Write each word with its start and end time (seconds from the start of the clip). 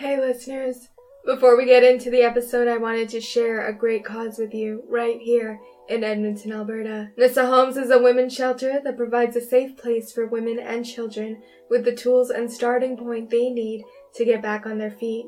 Hey, 0.00 0.18
listeners. 0.18 0.88
Before 1.26 1.58
we 1.58 1.66
get 1.66 1.84
into 1.84 2.08
the 2.08 2.22
episode, 2.22 2.68
I 2.68 2.78
wanted 2.78 3.10
to 3.10 3.20
share 3.20 3.66
a 3.66 3.74
great 3.74 4.02
cause 4.02 4.38
with 4.38 4.54
you 4.54 4.82
right 4.88 5.20
here 5.20 5.60
in 5.90 6.02
Edmonton, 6.02 6.52
Alberta. 6.52 7.10
Nisa 7.18 7.44
Homes 7.44 7.76
is 7.76 7.90
a 7.90 8.02
women's 8.02 8.34
shelter 8.34 8.80
that 8.82 8.96
provides 8.96 9.36
a 9.36 9.42
safe 9.42 9.76
place 9.76 10.10
for 10.10 10.26
women 10.26 10.58
and 10.58 10.86
children 10.86 11.42
with 11.68 11.84
the 11.84 11.94
tools 11.94 12.30
and 12.30 12.50
starting 12.50 12.96
point 12.96 13.28
they 13.28 13.50
need 13.50 13.84
to 14.14 14.24
get 14.24 14.40
back 14.40 14.64
on 14.64 14.78
their 14.78 14.90
feet. 14.90 15.26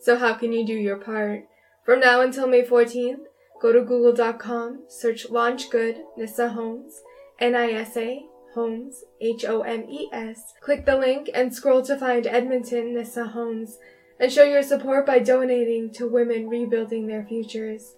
So, 0.00 0.16
how 0.16 0.32
can 0.32 0.54
you 0.54 0.64
do 0.64 0.72
your 0.72 0.96
part? 0.96 1.44
From 1.84 2.00
now 2.00 2.22
until 2.22 2.46
May 2.46 2.62
14th, 2.62 3.26
go 3.60 3.74
to 3.74 3.82
google.com, 3.82 4.84
search 4.88 5.28
Launch 5.28 5.68
Good 5.68 5.98
Nisa 6.16 6.48
Homes, 6.48 7.02
N 7.38 7.54
I 7.54 7.72
S 7.72 7.94
A 7.98 8.24
Homes, 8.54 9.04
H 9.20 9.44
O 9.44 9.60
M 9.60 9.84
E 9.90 10.08
S. 10.14 10.54
Click 10.62 10.86
the 10.86 10.96
link 10.96 11.28
and 11.34 11.54
scroll 11.54 11.82
to 11.82 11.98
find 11.98 12.26
Edmonton 12.26 12.94
Nisa 12.94 13.26
Homes 13.26 13.76
and 14.24 14.32
show 14.32 14.44
your 14.44 14.62
support 14.62 15.04
by 15.04 15.18
donating 15.18 15.92
to 15.92 16.08
women 16.08 16.48
rebuilding 16.48 17.06
their 17.06 17.26
futures. 17.26 17.94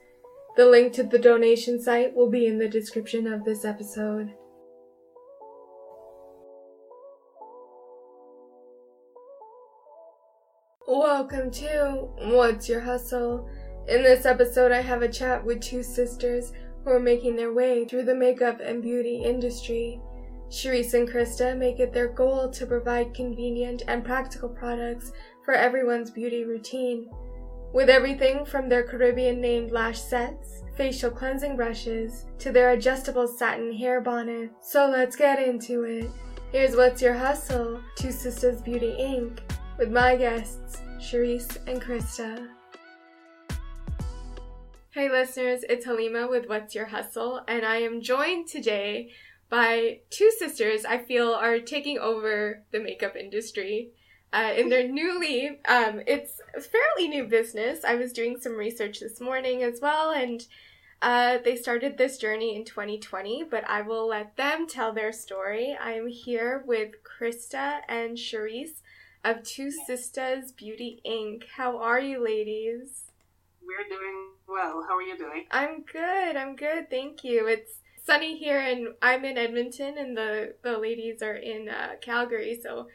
The 0.57 0.67
link 0.67 0.93
to 0.95 1.05
the 1.05 1.21
donation 1.21 1.81
site 1.81 2.17
will 2.17 2.29
be 2.29 2.47
in 2.47 2.59
the 2.59 2.67
description 2.67 3.33
of 3.33 3.45
this 3.45 3.65
episode. 3.65 4.35
Welcome 10.89 11.53
to 11.53 12.09
What's 12.19 12.69
Your 12.69 12.81
Hustle? 12.81 13.49
In 13.87 14.03
this 14.03 14.27
episode, 14.27 14.73
I 14.73 14.81
have 14.81 15.03
a 15.03 15.09
chat 15.09 15.45
with 15.45 15.61
two 15.61 15.85
sisters 15.85 16.53
who 16.83 16.91
are 16.91 16.99
making 16.99 17.37
their 17.37 17.53
way 17.53 17.85
through 17.85 18.03
the 18.03 18.17
makeup 18.17 18.59
and 18.61 18.83
beauty 18.83 19.23
industry. 19.23 20.01
Cherise 20.49 20.95
and 20.95 21.09
Krista 21.09 21.57
make 21.57 21.79
it 21.79 21.93
their 21.93 22.09
goal 22.09 22.51
to 22.51 22.67
provide 22.67 23.15
convenient 23.15 23.85
and 23.87 24.05
practical 24.05 24.49
products 24.49 25.13
for 25.47 25.55
everyone's 25.55 26.11
beauty 26.11 26.45
routine. 26.45 27.09
With 27.73 27.89
everything 27.89 28.45
from 28.45 28.69
their 28.69 28.83
Caribbean 28.83 29.41
named 29.41 29.71
lash 29.71 30.01
sets, 30.01 30.65
facial 30.77 31.11
cleansing 31.11 31.55
brushes, 31.55 32.27
to 32.41 32.51
their 32.51 32.71
adjustable 32.71 33.29
satin 33.29 33.73
hair 33.73 34.01
bonnet. 34.01 34.51
So 34.61 34.91
let's 34.91 35.15
get 35.15 35.41
into 35.41 35.85
it. 35.85 36.11
Here's 36.51 36.75
What's 36.75 37.01
Your 37.01 37.15
Hustle, 37.15 37.81
Two 37.97 38.11
Sisters 38.11 38.61
Beauty 38.61 38.97
Inc., 38.99 39.39
with 39.79 39.93
my 39.93 40.17
guests, 40.17 40.83
Cherise 40.99 41.59
and 41.69 41.81
Krista. 41.81 42.49
Hey 44.91 45.09
listeners, 45.09 45.63
it's 45.69 45.85
Halima 45.85 46.27
with 46.27 46.49
What's 46.49 46.75
Your 46.75 46.87
Hustle, 46.87 47.43
and 47.47 47.65
I 47.65 47.77
am 47.77 48.01
joined 48.01 48.49
today 48.49 49.11
by 49.49 50.01
two 50.11 50.33
sisters 50.39 50.85
I 50.85 50.99
feel 50.99 51.33
are 51.33 51.61
taking 51.61 51.99
over 51.99 52.65
the 52.73 52.81
makeup 52.81 53.15
industry. 53.15 53.91
Uh, 54.37 54.53
in 54.55 54.69
their 54.69 54.87
newly, 54.87 55.49
um, 55.67 56.03
it's 56.07 56.43
a 56.55 56.61
fairly 56.61 57.09
new 57.09 57.25
business. 57.25 57.85
I 57.85 57.95
was 57.95 58.13
doing 58.13 58.39
some 58.39 58.53
research 58.53 59.01
this 59.01 59.19
morning 59.19 59.63
as 59.63 59.81
well, 59.81 60.11
and 60.11 60.47
uh, 61.01 61.39
they 61.43 61.57
started 61.57 61.97
this 61.97 62.19
journey 62.19 62.55
in 62.55 62.67
2020, 62.67 63.45
but 63.51 63.67
I 63.67 63.81
will 63.81 64.09
let 64.09 64.37
them 64.37 64.67
tell 64.67 64.93
their 64.93 65.11
story. 65.11 65.75
I 65.83 65.93
am 65.93 66.09
here 66.09 66.63
with 66.67 66.97
Krista 67.03 67.79
and 67.89 68.19
Cherise 68.19 68.83
of 69.25 69.43
Two 69.43 69.71
Sisters 69.71 70.53
Beauty 70.53 71.01
Inc. 71.07 71.45
How 71.57 71.79
are 71.79 72.01
you, 72.01 72.23
ladies? 72.23 73.05
We're 73.63 73.89
doing 73.89 74.33
well. 74.47 74.85
How 74.87 74.97
are 74.97 75.03
you 75.03 75.17
doing? 75.17 75.47
I'm 75.51 75.83
good. 75.91 76.37
I'm 76.37 76.57
good. 76.57 76.91
Thank 76.91 77.25
you. 77.25 77.47
It's 77.47 77.79
sunny 78.05 78.37
here, 78.37 78.61
and 78.61 78.89
I'm 79.01 79.25
in 79.25 79.39
Edmonton, 79.39 79.97
and 79.97 80.15
the 80.15 80.57
the 80.63 80.77
ladies 80.77 81.23
are 81.23 81.37
in 81.37 81.71
uh, 81.71 81.93
Calgary. 82.03 82.61
So 82.63 82.89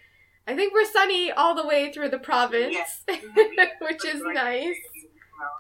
I 0.47 0.55
think 0.55 0.73
we're 0.73 0.91
sunny 0.91 1.31
all 1.31 1.55
the 1.55 1.65
way 1.65 1.91
through 1.91 2.09
the 2.09 2.19
province, 2.19 2.73
yes. 2.73 3.03
which 3.81 4.05
is 4.05 4.21
nice. 4.23 4.75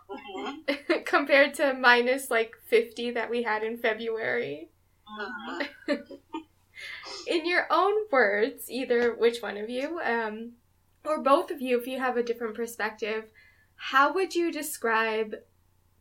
Mm-hmm. 0.09 1.03
Compared 1.05 1.53
to 1.55 1.73
minus 1.73 2.29
like 2.31 2.55
50 2.67 3.11
that 3.11 3.29
we 3.29 3.43
had 3.43 3.63
in 3.63 3.77
February. 3.77 4.69
Mm-hmm. 5.19 5.93
in 7.27 7.45
your 7.45 7.67
own 7.69 7.93
words, 8.11 8.69
either 8.69 9.13
which 9.13 9.41
one 9.41 9.57
of 9.57 9.69
you, 9.69 9.99
um, 10.03 10.53
or 11.05 11.21
both 11.21 11.51
of 11.51 11.61
you, 11.61 11.79
if 11.79 11.87
you 11.87 11.99
have 11.99 12.17
a 12.17 12.23
different 12.23 12.55
perspective, 12.55 13.25
how 13.75 14.13
would 14.13 14.35
you 14.35 14.51
describe 14.51 15.35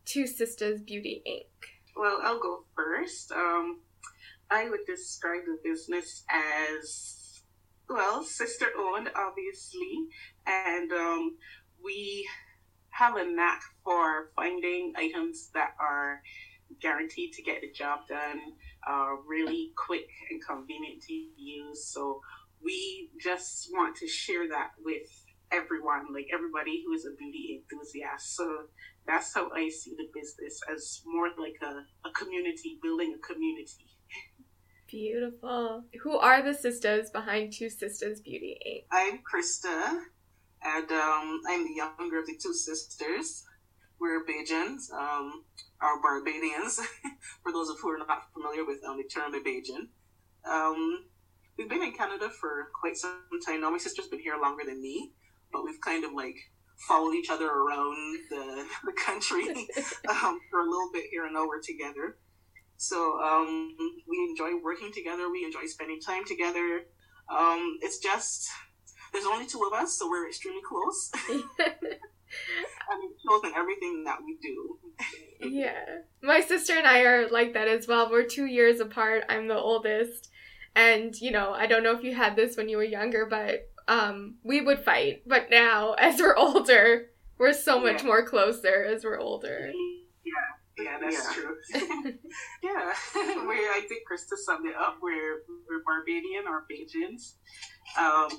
Two 0.05 0.27
Sisters 0.27 0.81
Beauty 0.81 1.23
Inc.? 1.27 1.47
Well, 1.97 2.21
I'll 2.23 2.41
go 2.41 2.65
first. 2.75 3.33
Um, 3.33 3.81
I 4.51 4.69
would 4.69 4.85
describe 4.87 5.43
the 5.47 5.59
business 5.63 6.25
as, 6.31 7.20
well, 7.91 8.23
sister 8.23 8.67
owned, 8.79 9.11
obviously. 9.17 10.07
And 10.47 10.93
um, 10.93 11.37
we 11.85 12.29
have 12.91 13.17
a 13.17 13.25
knack 13.25 13.61
for 13.85 14.31
finding 14.37 14.93
items 14.97 15.51
that 15.55 15.71
are 15.81 16.23
guaranteed 16.81 17.33
to 17.33 17.43
get 17.43 17.61
the 17.61 17.71
job 17.73 18.01
done, 18.09 18.41
uh, 18.89 19.17
really 19.27 19.73
quick 19.77 20.09
and 20.31 20.45
convenient 20.45 21.03
to 21.03 21.13
use. 21.13 21.87
So 21.93 22.21
we 22.63 23.11
just 23.21 23.69
want 23.73 23.97
to 23.97 24.07
share 24.07 24.49
that 24.49 24.71
with 24.85 25.09
everyone, 25.51 26.07
like 26.15 26.29
everybody 26.33 26.85
who 26.87 26.93
is 26.93 27.07
a 27.07 27.17
beauty 27.17 27.61
enthusiast. 27.61 28.37
So 28.37 28.67
that's 29.07 29.35
how 29.35 29.51
I 29.51 29.69
see 29.69 29.95
the 29.97 30.09
business 30.15 30.61
as 30.73 31.03
more 31.05 31.29
like 31.39 31.57
a, 31.63 32.09
a 32.09 32.13
community, 32.13 32.79
building 32.83 33.17
a 33.19 33.27
community. 33.27 33.90
Beautiful. 34.91 35.85
Who 36.03 36.19
are 36.19 36.43
the 36.43 36.53
sisters 36.53 37.11
behind 37.11 37.53
Two 37.53 37.71
Sisters 37.71 38.21
Beauty 38.21 38.59
Inc? 38.67 38.85
I'm 38.91 39.19
Krista, 39.19 40.01
and 40.63 40.91
um, 40.91 41.41
I'm 41.49 41.65
the 41.65 41.75
younger 41.77 42.19
of 42.19 42.27
the 42.27 42.37
two 42.43 42.53
sisters. 42.53 43.45
We're 44.01 44.25
Bajans, 44.25 44.93
um, 44.93 45.45
or 45.81 46.03
Barbadians, 46.03 46.81
for 47.43 47.53
those 47.53 47.69
of 47.69 47.77
who 47.81 47.91
are 47.91 47.99
not 47.99 48.33
familiar 48.33 48.65
with 48.65 48.79
um, 48.85 48.97
the 48.97 49.05
term 49.05 49.33
Bajan. 49.33 49.89
Um, 50.45 51.05
we've 51.57 51.69
been 51.69 51.85
in 51.85 51.93
Canada 51.93 52.29
for 52.29 52.71
quite 52.81 52.97
some 52.97 53.21
time 53.47 53.61
now. 53.61 53.71
My 53.71 53.79
sister's 53.79 54.09
been 54.09 54.19
here 54.19 54.39
longer 54.43 54.65
than 54.67 54.83
me, 54.83 55.13
but 55.53 55.63
we've 55.63 55.81
kind 55.81 56.05
of 56.05 56.15
like 56.15 56.37
followed 56.89 57.15
each 57.15 57.31
other 57.31 57.47
around 57.47 58.19
the, 58.31 58.67
the 58.87 58.93
country 58.93 59.49
um, 60.09 60.41
for 60.51 60.61
a 60.61 60.69
little 60.69 60.91
bit 60.93 61.05
here 61.13 61.27
and 61.27 61.35
now 61.35 61.47
we're 61.47 61.63
together. 61.63 62.17
So 62.81 63.21
um, 63.21 63.77
we 64.09 64.27
enjoy 64.31 64.59
working 64.65 64.91
together. 64.91 65.31
We 65.31 65.45
enjoy 65.45 65.67
spending 65.67 66.01
time 66.01 66.25
together. 66.25 66.81
Um, 67.29 67.77
it's 67.83 67.99
just 67.99 68.49
there's 69.13 69.27
only 69.27 69.47
two 69.47 69.63
of 69.67 69.79
us, 69.79 69.99
so 69.99 70.09
we're 70.09 70.27
extremely 70.27 70.63
close. 70.63 71.11
and 71.59 73.03
close 73.27 73.45
in 73.45 73.53
everything 73.55 74.05
that 74.05 74.21
we 74.25 74.39
do. 74.41 74.79
yeah, 75.51 75.85
my 76.23 76.41
sister 76.41 76.73
and 76.73 76.87
I 76.87 77.01
are 77.01 77.29
like 77.29 77.53
that 77.53 77.69
as 77.69 77.87
well. 77.87 78.11
We're 78.11 78.25
two 78.25 78.47
years 78.47 78.81
apart. 78.81 79.25
I'm 79.29 79.47
the 79.47 79.59
oldest, 79.59 80.31
and 80.75 81.15
you 81.21 81.33
know 81.33 81.53
I 81.53 81.67
don't 81.67 81.83
know 81.83 81.95
if 81.95 82.03
you 82.03 82.15
had 82.15 82.35
this 82.35 82.57
when 82.57 82.71
you 82.71 82.79
were 82.79 82.83
younger, 82.83 83.27
but 83.27 83.69
um, 83.89 84.37
we 84.43 84.63
would 84.63 84.81
fight. 84.81 85.25
But 85.27 85.51
now, 85.51 85.93
as 85.99 86.19
we're 86.19 86.35
older, 86.35 87.11
we're 87.37 87.53
so 87.53 87.79
much 87.79 88.03
more 88.03 88.25
closer 88.25 88.85
as 88.85 89.05
we're 89.05 89.21
older. 89.21 89.71
Yeah, 89.75 89.90
yeah, 90.83 90.99
that's 91.01 91.17
yeah. 91.75 91.83
true. 91.83 92.15
yeah, 92.63 92.93
we 93.49 93.55
I 93.55 93.83
think 93.89 94.03
Krista 94.11 94.37
summed 94.37 94.67
it 94.67 94.77
up. 94.77 94.99
We're 95.03 95.43
we're 95.69 95.83
Barbadian 95.85 96.47
or 96.49 96.67
Bajans, 96.71 97.35
um, 97.99 98.31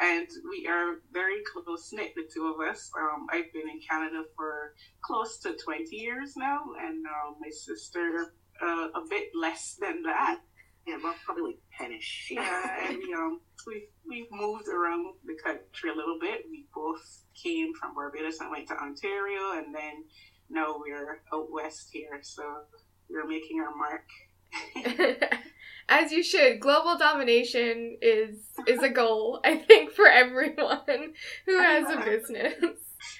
and 0.00 0.28
we 0.50 0.66
are 0.66 0.96
very 1.12 1.42
close 1.52 1.90
knit. 1.92 2.12
The 2.14 2.28
two 2.32 2.54
of 2.54 2.66
us. 2.66 2.90
Um, 2.98 3.26
I've 3.30 3.52
been 3.52 3.68
in 3.68 3.80
Canada 3.88 4.24
for 4.36 4.74
close 5.02 5.38
to 5.40 5.56
twenty 5.64 5.96
years 5.96 6.34
now, 6.36 6.60
and 6.80 7.04
uh, 7.06 7.32
my 7.40 7.50
sister 7.50 8.32
uh, 8.62 8.88
a 8.94 9.02
bit 9.08 9.28
less 9.34 9.76
than 9.80 10.02
that. 10.02 10.40
Yeah, 10.86 10.96
about 10.96 11.16
probably 11.24 11.42
like 11.52 11.60
tenish. 11.78 12.30
Yeah, 12.30 12.88
and 12.88 12.96
we 12.96 13.12
um 13.12 13.40
we 13.66 13.88
we've 14.08 14.30
moved 14.30 14.68
around 14.68 15.04
the 15.26 15.36
country 15.42 15.90
a 15.90 15.94
little 15.94 16.18
bit. 16.18 16.46
We 16.50 16.66
both 16.74 17.24
came 17.40 17.72
from 17.74 17.94
Barbados 17.94 18.40
and 18.40 18.50
went 18.50 18.68
to 18.68 18.74
Ontario, 18.74 19.52
and 19.52 19.74
then 19.74 20.04
now 20.50 20.76
we're 20.78 21.20
out 21.32 21.50
west 21.50 21.88
here. 21.92 22.20
So 22.22 22.42
we're 23.08 23.26
making 23.26 23.60
our 23.60 23.74
mark. 23.74 25.32
As 25.88 26.12
you 26.12 26.22
should. 26.22 26.60
Global 26.60 26.98
domination 26.98 27.98
is 28.02 28.36
is 28.66 28.82
a 28.82 28.90
goal, 28.90 29.40
I 29.44 29.56
think, 29.56 29.90
for 29.92 30.06
everyone 30.06 31.14
who 31.46 31.58
has 31.58 31.90
a 31.90 32.04
business. 32.04 32.54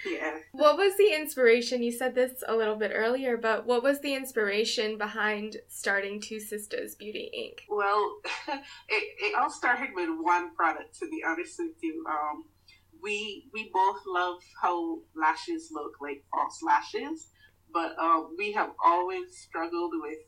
Yeah. 0.04 0.38
What 0.52 0.76
was 0.76 0.96
the 0.96 1.14
inspiration? 1.14 1.82
You 1.82 1.92
said 1.92 2.14
this 2.14 2.42
a 2.46 2.54
little 2.54 2.76
bit 2.76 2.92
earlier, 2.94 3.36
but 3.36 3.66
what 3.66 3.82
was 3.82 4.00
the 4.00 4.14
inspiration 4.14 4.98
behind 4.98 5.56
starting 5.68 6.20
Two 6.20 6.40
Sisters 6.40 6.94
Beauty 6.94 7.30
Inc? 7.36 7.64
Well, 7.68 8.18
it, 8.48 8.62
it 8.88 9.34
all 9.38 9.50
started 9.50 9.90
with 9.94 10.08
one 10.20 10.54
product, 10.54 10.98
to 10.98 11.08
be 11.08 11.22
honest 11.26 11.58
with 11.58 11.76
you. 11.80 12.04
Um, 12.08 12.44
we 13.02 13.48
we 13.52 13.70
both 13.72 14.00
love 14.06 14.38
how 14.62 14.98
lashes 15.16 15.70
look 15.72 15.92
like 16.00 16.24
false 16.32 16.60
lashes, 16.62 17.28
but 17.72 17.98
um, 17.98 18.34
we 18.38 18.52
have 18.52 18.70
always 18.84 19.36
struggled 19.36 19.92
with 19.94 20.18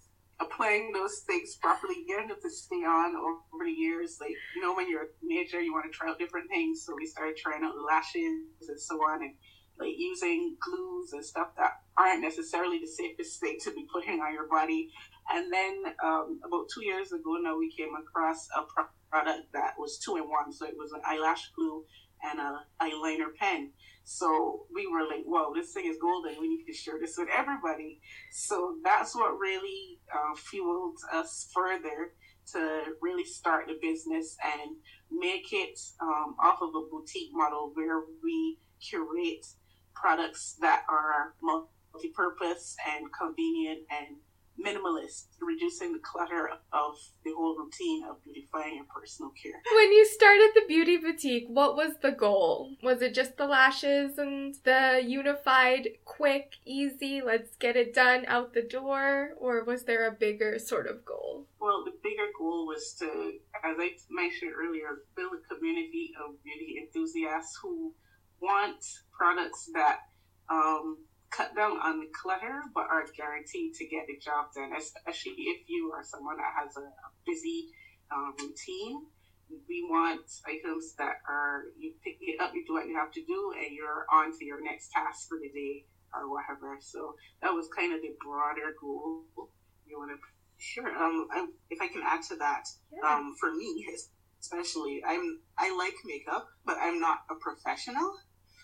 applying 0.41 0.91
those 0.93 1.23
things 1.27 1.57
properly, 1.61 2.05
getting 2.09 2.29
them 2.29 2.39
to 2.41 2.51
stay 2.51 2.77
on 2.77 3.15
over 3.15 3.65
the 3.65 3.71
years. 3.71 4.17
Like, 4.21 4.33
you 4.57 4.63
know, 4.63 4.75
when 4.75 4.91
you're 4.91 5.03
a 5.03 5.13
teenager, 5.21 5.61
you 5.61 5.73
want 5.73 5.85
to 5.91 5.97
try 5.97 6.09
out 6.09 6.19
different 6.19 6.49
things. 6.49 6.85
So 6.87 6.95
we 6.97 7.07
started 7.07 7.37
trying 7.37 7.63
out 7.63 7.75
lashes 7.87 8.69
and 8.69 8.81
so 8.81 8.97
on, 8.97 9.23
and 9.23 9.35
like 9.79 9.95
using 9.97 10.57
glues 10.61 11.13
and 11.13 11.25
stuff 11.25 11.49
that 11.57 11.73
aren't 11.97 12.23
necessarily 12.23 12.79
the 12.79 12.87
safest 12.87 13.41
thing 13.41 13.59
to 13.65 13.73
be 13.73 13.87
putting 13.93 14.21
on 14.21 14.33
your 14.33 14.49
body. 14.49 14.91
And 15.29 15.53
then 15.53 15.83
um, 16.05 16.41
about 16.47 16.69
two 16.73 16.85
years 16.85 17.13
ago 17.13 17.37
now, 17.43 17.59
we 17.59 17.71
came 17.71 17.95
across 17.95 18.49
a 18.57 18.63
product 19.11 19.53
that 19.53 19.75
was 19.79 19.99
two 19.99 20.17
in 20.17 20.25
one. 20.25 20.53
So 20.53 20.67
it 20.67 20.77
was 20.77 20.93
an 20.93 21.01
eyelash 21.07 21.51
glue 21.55 21.85
and 22.23 22.41
a 22.41 22.61
eyeliner 22.83 23.35
pen. 23.39 23.73
So 24.05 24.67
we 24.75 24.87
were 24.87 25.07
like, 25.07 25.25
whoa, 25.25 25.53
this 25.55 25.73
thing 25.73 25.87
is 25.87 25.97
golden. 26.01 26.41
We 26.41 26.49
need 26.49 26.65
to 26.67 26.73
share 26.73 26.99
this 27.01 27.17
with 27.17 27.29
everybody. 27.37 28.01
So 28.33 28.77
that's 28.83 29.15
what 29.15 29.39
really 29.39 30.01
uh, 30.13 30.35
fueled 30.37 30.99
us 31.13 31.49
further 31.55 32.13
to 32.53 32.83
really 33.01 33.25
start 33.25 33.67
the 33.69 33.79
business 33.81 34.37
and 34.43 34.77
make 35.11 35.53
it 35.53 35.79
um, 36.01 36.35
off 36.43 36.61
of 36.63 36.71
a 36.71 36.91
boutique 36.91 37.31
model 37.33 37.71
where 37.75 38.01
we 38.23 38.59
curate 38.81 39.47
products 39.95 40.57
that 40.61 40.83
are 40.89 41.35
multi-purpose 41.43 42.77
and 42.89 43.07
convenient 43.13 43.81
and 43.91 44.17
minimalist, 44.65 45.27
reducing 45.41 45.93
the 45.93 45.99
clutter 45.99 46.51
of 46.73 46.95
the 47.25 47.33
whole 47.37 47.57
routine 47.57 48.05
of 48.09 48.23
beautifying 48.23 48.79
and 48.79 48.89
personal 48.89 49.33
care. 49.43 49.61
When 49.75 49.93
you 49.93 50.07
started 50.07 50.51
the 50.55 50.65
beauty 50.69 50.97
boutique, 50.97 51.47
what 51.49 51.77
was 51.77 51.95
the 52.03 52.13
goal? 52.13 52.77
Was 52.83 53.03
it 53.03 53.15
just 53.15 53.37
the 53.37 53.47
lashes 53.47 54.19
and 54.19 54.55
the 54.65 55.03
unified, 55.05 55.89
quick, 56.05 56.55
easy, 56.65 57.23
let's 57.25 57.57
get 57.57 57.77
it 57.77 57.95
done 57.95 58.25
out 58.27 58.55
the 58.55 58.63
door? 58.63 59.31
Or 59.39 59.65
was 59.65 59.85
there 59.85 60.07
a 60.07 60.13
bigger 60.13 60.59
sort 60.59 60.87
of 60.87 61.05
goal? 61.05 61.47
Well, 61.61 61.85
the 61.85 61.93
bigger 62.03 62.29
goal 62.39 62.67
was 62.67 62.95
to, 63.01 63.07
as 63.65 63.77
I 63.79 63.91
mentioned 64.11 64.53
earlier, 64.57 65.03
build 65.17 65.33
a 65.35 65.55
community 65.55 66.13
of 66.25 66.43
beauty 66.43 66.79
enthusiasts 66.81 67.59
who 67.63 67.93
want 68.41 68.85
products 69.13 69.71
that 69.75 70.01
um, 70.51 70.99
cut 71.31 71.55
down 71.55 71.79
on 71.79 72.01
the 72.01 72.11
clutter 72.11 72.63
but 72.75 72.91
are 72.91 73.07
guaranteed 73.17 73.75
to 73.75 73.87
get 73.87 74.07
the 74.07 74.19
job 74.19 74.51
done, 74.55 74.73
especially 74.77 75.39
if 75.51 75.69
you 75.69 75.93
are 75.95 76.05
someone 76.05 76.37
that 76.37 76.53
has 76.59 76.77
a, 76.77 76.87
busy 77.27 77.69
um, 78.11 78.35
routine. 78.39 79.07
We 79.51 79.87
want 79.91 80.23
items 80.47 80.95
that 80.99 81.23
are 81.29 81.71
you 81.79 81.95
pick 82.03 82.19
it 82.21 82.41
up, 82.41 82.55
you 82.55 82.65
do 82.67 82.75
what 82.75 82.87
you 82.87 82.97
have 82.97 83.11
to 83.13 83.23
do, 83.23 83.53
and 83.59 83.75
you're 83.75 84.07
on 84.13 84.31
to 84.31 84.45
your 84.45 84.63
next 84.63 84.91
task 84.91 85.29
for 85.29 85.39
the 85.43 85.51
day 85.51 85.87
or 86.15 86.31
whatever. 86.31 86.79
So 86.81 87.15
that 87.43 87.51
was 87.51 87.69
kind 87.77 87.93
of 87.93 88.01
the 88.01 88.15
broader 88.23 88.75
goal. 88.81 89.25
You 89.87 89.99
want 89.99 90.13
to 90.13 90.19
Sure. 90.61 90.87
Um, 90.87 91.27
I, 91.33 91.47
if 91.71 91.81
I 91.81 91.89
can 91.89 92.03
add 92.05 92.23
to 92.29 92.37
that, 92.37 92.65
yeah. 92.93 93.17
um, 93.17 93.35
for 93.41 93.51
me 93.51 93.87
especially, 94.41 95.03
I'm 95.07 95.41
I 95.59 95.75
like 95.77 95.95
makeup, 96.05 96.49
but 96.65 96.77
I'm 96.81 97.01
not 97.01 97.21
a 97.31 97.35
professional. 97.35 98.15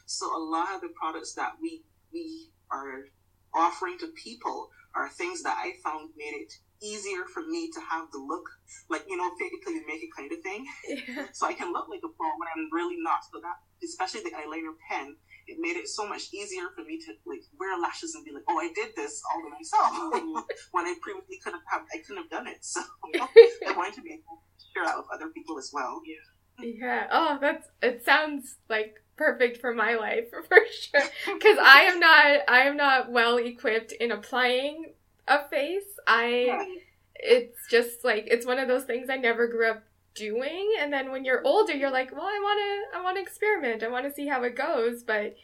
So 0.07 0.27
a 0.27 0.39
lot 0.39 0.75
of 0.75 0.81
the 0.83 0.91
products 1.01 1.35
that 1.35 1.53
we 1.61 1.85
we 2.13 2.51
are 2.71 3.07
offering 3.55 3.99
to 3.99 4.09
people 4.09 4.71
are 4.95 5.09
things 5.09 5.43
that 5.43 5.57
I 5.59 5.73
found 5.85 6.11
made 6.17 6.35
it 6.35 6.53
easier 6.83 7.25
for 7.33 7.43
me 7.43 7.71
to 7.73 7.81
have 7.81 8.11
the 8.13 8.19
look, 8.19 8.45
like 8.89 9.05
you 9.09 9.17
know, 9.17 9.31
fake 9.39 9.53
it 9.53 9.65
till 9.65 9.73
you 9.73 9.85
make 9.87 10.03
it 10.03 10.11
kind 10.17 10.33
of 10.33 10.41
thing. 10.41 10.67
Yeah. 11.07 11.27
So 11.33 11.47
I 11.47 11.53
can 11.53 11.73
look 11.73 11.89
like 11.89 12.01
a 12.05 12.09
pro 12.09 12.27
when 12.39 12.49
I'm 12.49 12.73
really 12.73 12.97
not. 12.99 13.21
So 13.31 13.41
that, 13.41 13.57
especially 13.85 14.23
the 14.23 14.35
eyeliner 14.35 14.75
pen, 14.89 15.17
it 15.47 15.59
made 15.61 15.77
it 15.77 15.89
so 15.89 16.09
much 16.09 16.33
easier 16.33 16.73
for 16.75 16.83
me 16.83 16.99
to 16.99 17.13
like 17.27 17.43
wear 17.59 17.79
lashes 17.79 18.15
and 18.15 18.25
be 18.25 18.33
like, 18.33 18.45
oh, 18.49 18.59
I 18.59 18.73
did 18.75 18.97
this 18.97 19.23
all 19.31 19.43
by 19.43 19.55
myself 19.55 19.93
when 20.73 20.87
I 20.87 20.95
previously 21.03 21.39
couldn't 21.43 21.63
have. 21.71 21.83
I 21.93 21.99
couldn't 22.03 22.23
have 22.23 22.31
done 22.31 22.47
it. 22.47 22.65
So 22.65 22.83
I 23.15 23.73
wanted 23.77 23.95
to 23.95 24.03
be 24.03 24.15
able 24.15 24.43
to 24.43 24.65
share 24.75 24.85
that 24.85 24.97
with 24.97 25.07
other 25.15 25.29
people 25.31 25.59
as 25.59 25.71
well. 25.73 26.01
Yeah. 26.07 26.23
Yeah. 26.61 27.07
Oh, 27.11 27.39
that's. 27.41 27.69
It 27.83 28.05
sounds 28.05 28.57
like 28.69 29.03
perfect 29.17 29.61
for 29.61 29.75
my 29.75 29.95
life 29.95 30.31
for 30.49 30.59
sure. 30.71 31.35
Because 31.35 31.59
i 31.59 31.83
am 31.85 31.99
not 31.99 32.41
i 32.49 32.61
am 32.61 32.77
not 32.77 33.11
well 33.11 33.39
equipped 33.39 33.93
in 33.93 34.13
applying 34.13 34.93
a 35.29 35.49
face. 35.49 35.99
I 36.07 36.77
it's 37.15 37.67
just 37.71 38.05
like 38.05 38.27
it's 38.31 38.47
one 38.47 38.59
of 38.59 38.69
those 38.69 38.85
things 38.85 39.09
i 39.11 39.17
never 39.17 39.49
grew 39.49 39.71
up 39.71 39.83
doing. 40.15 40.75
And 40.79 40.93
then 40.93 41.11
when 41.11 41.25
you're 41.25 41.43
older 41.47 41.73
you're 41.73 41.91
like 41.91 42.13
well 42.13 42.27
i 42.27 42.41
want 42.43 42.93
to 42.93 42.99
i 42.99 43.03
want 43.03 43.17
to 43.17 43.23
experiment. 43.23 43.83
I 43.83 43.89
want 43.89 44.07
to 44.07 44.13
see 44.13 44.27
how 44.27 44.43
it 44.43 44.55
goes. 44.55 45.03
But 45.03 45.37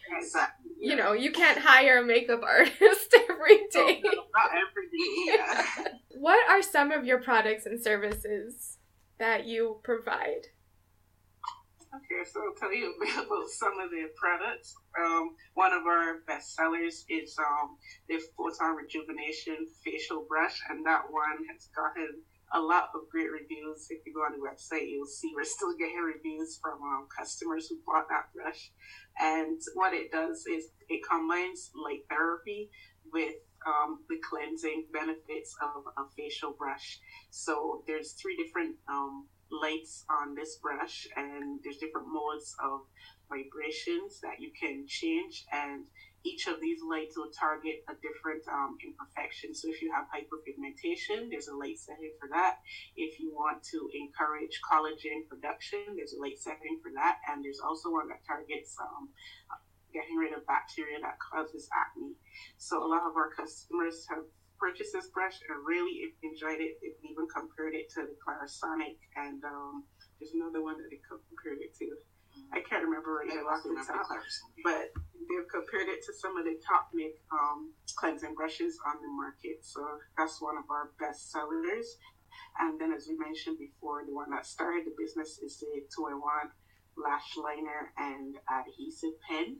you 0.83 0.97
know 0.97 1.13
you 1.13 1.31
can't 1.31 1.59
hire 1.59 1.99
a 1.99 2.05
makeup 2.05 2.43
artist 2.47 2.81
every 3.31 3.59
day 3.71 4.03
oh, 4.05 4.11
no, 4.11 4.11
not 4.35 4.51
every 4.51 4.87
day 4.87 5.33
yeah. 5.37 5.65
what 6.11 6.51
are 6.51 6.61
some 6.61 6.91
of 6.91 7.07
your 7.07 7.21
products 7.21 7.65
and 7.67 7.81
services 7.81 8.79
that 9.19 9.47
you 9.47 9.79
provide 9.85 10.49
Okay, 11.93 12.25
so 12.25 12.41
I'll 12.41 12.57
tell 12.57 12.73
you 12.73 12.89
a 12.89 12.99
bit 13.05 13.13
about 13.13 13.49
some 13.49 13.79
of 13.79 13.91
their 13.91 14.09
products. 14.17 14.75
Um, 14.99 15.37
one 15.53 15.75
of 15.75 15.85
our 15.85 16.25
best 16.27 16.57
sellers 16.57 17.05
is 17.11 17.37
um, 17.39 17.77
the 18.09 18.17
Photon 18.33 18.77
Rejuvenation 18.77 19.69
Facial 19.85 20.25
Brush, 20.27 20.57
and 20.71 20.87
that 20.87 21.03
one 21.11 21.45
has 21.53 21.69
gotten 21.77 22.25
a 22.55 22.61
lot 22.61 22.89
of 22.95 23.09
great 23.11 23.29
reviews. 23.31 23.89
If 23.91 24.07
you 24.07 24.15
go 24.15 24.21
on 24.21 24.33
the 24.33 24.41
website, 24.41 24.89
you'll 24.89 25.05
see 25.05 25.33
we're 25.37 25.45
still 25.45 25.77
getting 25.77 26.01
reviews 26.01 26.59
from 26.63 26.81
um, 26.81 27.09
customers 27.13 27.69
who 27.69 27.77
bought 27.85 28.09
that 28.09 28.33
brush. 28.35 28.73
And 29.21 29.61
what 29.75 29.93
it 29.93 30.11
does 30.11 30.47
is 30.49 30.73
it 30.89 31.03
combines 31.05 31.71
light 31.77 32.09
therapy 32.09 32.71
with 33.13 33.37
um, 33.67 34.01
the 34.09 34.17
cleansing 34.29 34.87
benefits 34.93 35.55
of 35.61 35.85
a 35.97 36.09
facial 36.17 36.53
brush. 36.53 37.01
So 37.31 37.85
there's 37.87 38.13
three 38.13 38.37
different 38.37 38.77
um, 38.89 39.29
lights 39.53 40.05
on 40.11 40.35
this 40.35 40.57
brush 40.57 41.07
and 41.17 41.61
there's 41.63 41.77
different 41.77 42.09
modes 42.09 42.57
of 42.63 42.81
vibrations 43.29 44.21
that 44.21 44.41
you 44.41 44.51
can 44.59 44.85
change 44.89 45.45
and 45.53 45.85
each 46.25 46.47
of 46.47 46.61
these 46.61 46.79
lights 46.87 47.17
will 47.17 47.31
target 47.35 47.83
a 47.91 47.95
different 47.99 48.47
um, 48.47 48.79
imperfection. 48.79 49.55
So 49.55 49.69
if 49.69 49.83
you 49.83 49.91
have 49.91 50.07
hyperpigmentation, 50.07 51.31
there's 51.31 51.49
a 51.49 51.57
light 51.57 51.79
setting 51.79 52.15
for 52.21 52.29
that. 52.31 52.63
If 52.97 53.19
you 53.19 53.35
want 53.35 53.63
to 53.75 53.91
encourage 53.91 54.61
collagen 54.63 55.27
production, 55.27 55.99
there's 55.99 56.15
a 56.15 56.21
light 56.23 56.39
setting 56.39 56.79
for 56.83 56.93
that. 56.95 57.19
And 57.27 57.45
there's 57.45 57.59
also 57.59 57.91
one 57.91 58.07
that 58.09 58.23
targets 58.23 58.77
um, 58.79 59.11
getting 59.93 60.17
rid 60.17 60.33
of 60.33 60.47
bacteria 60.47 61.03
that 61.03 61.19
causes 61.19 61.69
acne. 61.75 62.15
So 62.57 62.79
a 62.79 62.89
lot 62.89 63.03
of 63.03 63.17
our 63.17 63.35
customers 63.35 64.07
have 64.09 64.25
purchased 64.63 64.95
this 64.95 65.11
brush 65.11 65.43
and 65.51 65.59
really 65.67 66.15
enjoyed 66.23 66.63
it. 66.63 66.79
They've 66.79 67.03
even 67.03 67.27
compared 67.27 67.75
it 67.75 67.91
to 67.99 68.07
the 68.07 68.15
Clarisonic, 68.23 69.03
and 69.19 69.43
um, 69.43 69.83
there's 70.23 70.31
another 70.39 70.63
one 70.63 70.79
that 70.79 70.87
they 70.87 71.03
compared 71.03 71.59
it 71.59 71.75
to. 71.83 71.91
I 72.55 72.63
can't 72.63 72.87
remember 72.87 73.19
right 73.19 73.29
now 73.29 73.43
off 73.51 73.67
the 73.67 73.75
top, 73.83 74.07
but 74.63 74.95
they've 75.27 75.51
compared 75.51 75.91
it 75.91 76.01
to 76.07 76.15
some 76.15 76.39
of 76.39 76.47
the 76.47 76.57
top 76.63 76.95
make 76.95 77.19
um, 77.35 77.75
cleansing 77.99 78.39
brushes 78.39 78.79
on 78.87 79.03
the 79.03 79.11
market. 79.11 79.67
So 79.67 79.83
that's 80.17 80.41
one 80.41 80.57
of 80.57 80.65
our 80.71 80.95
best 81.03 81.33
sellers. 81.35 81.99
And 82.61 82.81
then, 82.81 82.93
as 82.93 83.09
we 83.09 83.19
mentioned 83.19 83.59
before, 83.59 84.05
the 84.07 84.15
one 84.15 84.31
that 84.31 84.47
started 84.47 84.85
the 84.87 84.95
business 84.97 85.41
is 85.45 85.59
the 85.59 85.85
two-in-one 85.93 86.49
lash 86.97 87.37
liner 87.37 87.93
and 87.99 88.37
adhesive 88.49 89.17
pen. 89.29 89.59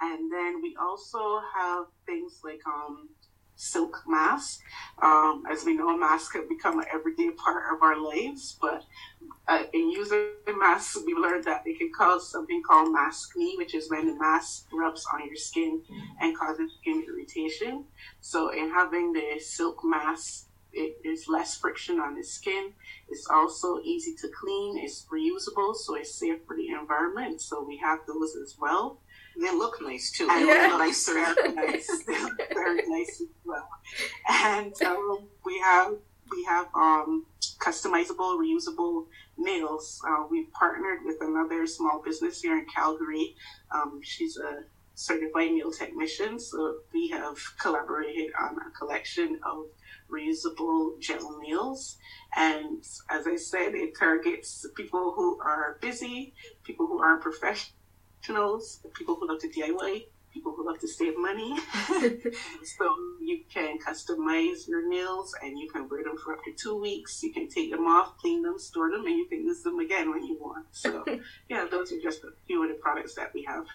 And 0.00 0.30
then 0.30 0.60
we 0.62 0.76
also 0.78 1.40
have 1.54 1.86
things 2.06 2.42
like 2.42 2.62
um, 2.66 3.08
silk 3.56 4.02
mask. 4.06 4.60
Um, 5.02 5.44
as 5.50 5.64
we 5.64 5.76
know, 5.76 5.96
masks 5.96 6.34
have 6.34 6.48
become 6.48 6.80
an 6.80 6.86
everyday 6.92 7.30
part 7.30 7.74
of 7.74 7.82
our 7.82 7.98
lives, 7.98 8.56
but 8.60 8.84
uh, 9.48 9.64
in 9.72 9.90
using 9.90 10.28
masks, 10.56 10.98
we 11.04 11.14
learned 11.14 11.44
that 11.44 11.62
they 11.64 11.74
can 11.74 11.90
cause 11.96 12.30
something 12.30 12.62
called 12.62 12.94
maskne, 12.94 13.56
which 13.56 13.74
is 13.74 13.90
when 13.90 14.06
the 14.06 14.18
mask 14.18 14.66
rubs 14.72 15.06
on 15.12 15.26
your 15.26 15.36
skin 15.36 15.82
and 16.20 16.36
causes 16.36 16.70
skin 16.80 17.04
irritation. 17.06 17.84
So, 18.20 18.50
in 18.50 18.70
having 18.70 19.12
the 19.12 19.38
silk 19.40 19.80
mask, 19.84 20.48
it, 20.74 20.98
there's 21.04 21.28
less 21.28 21.56
friction 21.56 22.00
on 22.00 22.14
the 22.14 22.22
skin. 22.22 22.72
It's 23.08 23.28
also 23.28 23.80
easy 23.80 24.14
to 24.16 24.28
clean. 24.28 24.78
It's 24.78 25.06
reusable, 25.12 25.74
so 25.74 25.94
it's 25.94 26.14
safe 26.14 26.40
for 26.46 26.56
the 26.56 26.68
environment. 26.68 27.40
So 27.40 27.62
we 27.62 27.76
have 27.78 28.00
those 28.06 28.36
as 28.36 28.56
well. 28.58 29.00
They 29.40 29.50
look 29.50 29.76
nice 29.82 30.12
too. 30.12 30.28
And 30.30 30.46
yeah. 30.46 30.68
look 30.70 30.78
nicer. 30.86 31.14
Very 31.14 31.54
nice. 31.54 32.04
very 32.52 32.82
nice 32.86 33.20
as 33.20 33.28
well. 33.44 33.68
And 34.28 34.74
um, 34.82 35.28
we 35.44 35.58
have 35.60 35.94
we 36.30 36.44
have 36.44 36.66
um, 36.74 37.26
customizable, 37.58 38.38
reusable 38.38 39.06
nails. 39.36 40.00
Uh, 40.06 40.24
we've 40.30 40.50
partnered 40.52 41.00
with 41.04 41.16
another 41.20 41.66
small 41.66 42.02
business 42.04 42.40
here 42.40 42.58
in 42.58 42.66
Calgary. 42.74 43.36
Um, 43.70 44.00
she's 44.02 44.36
a 44.36 44.64
certified 44.94 45.50
nail 45.50 45.72
technician, 45.72 46.38
so 46.38 46.78
we 46.92 47.08
have 47.08 47.36
collaborated 47.60 48.30
on 48.40 48.56
a 48.56 48.70
collection 48.78 49.40
of 49.44 49.66
reusable 50.10 51.00
gel 51.00 51.38
nails. 51.40 51.98
And 52.36 52.82
as 53.10 53.26
I 53.26 53.36
said, 53.36 53.74
it 53.74 53.98
targets 53.98 54.66
people 54.76 55.12
who 55.16 55.40
are 55.40 55.78
busy, 55.80 56.34
people 56.62 56.86
who 56.86 57.00
aren't 57.00 57.22
professional 57.22 57.74
professionals, 58.24 58.80
people 58.94 59.16
who 59.16 59.28
love 59.28 59.40
to 59.40 59.48
DIY, 59.48 60.06
people 60.32 60.54
who 60.56 60.66
love 60.66 60.78
to 60.80 60.88
save 60.88 61.14
money. 61.16 61.56
so 61.98 62.94
you 63.20 63.40
can 63.52 63.78
customize 63.78 64.66
your 64.68 64.88
nails 64.88 65.34
and 65.42 65.58
you 65.58 65.68
can 65.70 65.88
wear 65.88 66.02
them 66.02 66.16
for 66.22 66.34
up 66.34 66.44
to 66.44 66.52
two 66.52 66.80
weeks. 66.80 67.22
You 67.22 67.32
can 67.32 67.48
take 67.48 67.70
them 67.70 67.86
off, 67.86 68.16
clean 68.18 68.42
them, 68.42 68.58
store 68.58 68.90
them, 68.90 69.06
and 69.06 69.16
you 69.16 69.26
can 69.26 69.44
use 69.44 69.62
them 69.62 69.78
again 69.78 70.10
when 70.10 70.24
you 70.24 70.36
want. 70.40 70.66
So 70.72 71.04
yeah, 71.48 71.66
those 71.70 71.92
are 71.92 72.00
just 72.00 72.24
a 72.24 72.30
few 72.46 72.62
of 72.62 72.68
the 72.68 72.74
products 72.76 73.14
that 73.14 73.32
we 73.34 73.44
have. 73.44 73.66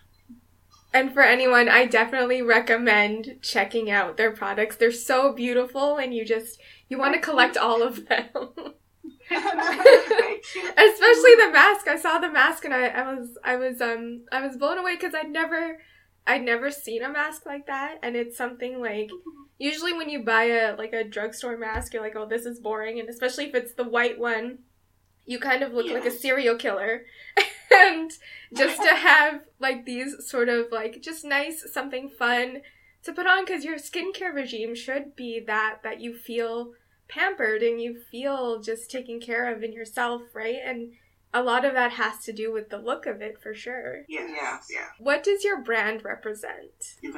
And 0.92 1.14
for 1.14 1.22
anyone, 1.22 1.70
I 1.70 1.86
definitely 1.86 2.42
recommend 2.42 3.38
checking 3.44 3.92
out 3.92 4.18
their 4.18 4.32
products. 4.32 4.76
They're 4.76 4.92
so 4.92 5.32
beautiful 5.34 5.98
and 5.98 6.16
you 6.16 6.26
just 6.26 6.60
you 6.88 6.98
want 6.98 7.14
to 7.14 7.22
collect 7.22 7.58
all 7.58 7.84
of 7.84 8.08
them. 8.08 8.74
Especially 9.32 11.36
the 11.36 11.50
mask. 11.52 11.88
I 11.88 12.00
saw 12.02 12.20
the 12.20 12.32
mask 12.32 12.66
and 12.66 12.74
I, 12.74 12.88
I 12.88 13.14
was 13.14 13.38
I 13.44 13.56
was 13.56 13.82
um 13.82 14.26
I 14.32 14.46
was 14.46 14.58
blown 14.58 14.78
away 14.78 14.96
because 14.96 15.14
I'd 15.14 15.30
never 15.30 15.80
I'd 16.26 16.44
never 16.44 16.72
seen 16.72 17.04
a 17.04 17.10
mask 17.10 17.46
like 17.46 17.68
that. 17.68 18.00
And 18.02 18.16
it's 18.16 18.38
something 18.38 18.82
like 18.82 19.10
usually 19.58 19.94
when 19.94 20.10
you 20.10 20.24
buy 20.24 20.46
a 20.46 20.76
like 20.76 20.94
a 20.94 21.04
drugstore 21.04 21.58
mask 21.58 21.94
you're 21.94 22.04
like 22.04 22.16
oh 22.16 22.26
this 22.26 22.46
is 22.46 22.60
boring. 22.60 23.00
And 23.00 23.10
especially 23.10 23.46
if 23.46 23.56
it's 23.56 23.74
the 23.74 23.84
white 23.84 24.20
one 24.20 24.60
you 25.26 25.40
kind 25.40 25.62
of 25.62 25.74
look 25.74 25.92
like 25.92 26.06
a 26.06 26.12
serial 26.12 26.56
killer. 26.56 27.04
And 27.72 28.12
just 28.52 28.82
to 28.82 28.96
have 28.96 29.42
like 29.60 29.86
these 29.86 30.28
sort 30.28 30.50
of 30.50 30.72
like 30.72 31.04
just 31.04 31.24
nice 31.24 31.64
something 31.72 32.10
fun 32.10 32.62
to 33.04 33.14
put 33.14 33.28
on 33.28 33.46
because 33.46 33.64
your 33.64 33.78
skincare 33.78 34.34
regime 34.34 34.76
should 34.76 35.16
be 35.16 35.40
that 35.46 35.82
that 35.84 36.02
you 36.02 36.16
feel 36.16 36.74
pampered 37.10 37.62
and 37.62 37.82
you 37.82 38.00
feel 38.12 38.62
just 38.62 38.90
taken 38.90 39.20
care 39.20 39.54
of 39.54 39.64
in 39.64 39.74
yourself, 39.74 40.22
right? 40.34 40.60
And 40.64 40.94
a 41.34 41.44
lot 41.44 41.66
of 41.66 41.74
that 41.74 41.92
has 41.92 42.24
to 42.26 42.34
do 42.34 42.52
with 42.52 42.70
the 42.70 42.78
look 42.78 43.06
of 43.06 43.22
it 43.22 43.42
for 43.42 43.54
sure. 43.54 44.06
Yeah, 44.08 44.28
yeah, 44.28 44.60
yeah. 44.70 44.88
What 45.00 45.24
does 45.24 45.44
your 45.44 45.62
brand 45.62 46.04
represent? 46.04 46.96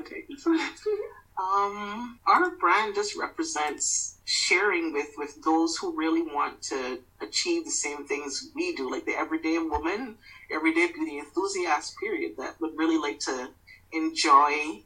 Um, 1.40 2.20
our 2.28 2.52
brand 2.58 2.94
just 2.94 3.16
represents 3.18 4.18
sharing 4.26 4.94
with 4.94 5.08
with 5.18 5.42
those 5.44 5.76
who 5.78 5.96
really 5.96 6.22
want 6.22 6.62
to 6.64 7.00
achieve 7.22 7.66
the 7.66 7.72
same 7.72 8.06
things 8.06 8.52
we 8.54 8.76
do, 8.76 8.92
like 8.92 9.06
the 9.06 9.18
everyday 9.18 9.58
woman, 9.58 10.18
everyday 10.52 10.92
beauty 10.92 11.20
enthusiast. 11.20 11.96
Period. 12.00 12.34
That 12.38 12.60
would 12.60 12.78
really 12.78 12.98
like 12.98 13.20
to 13.22 13.50
enjoy 13.92 14.84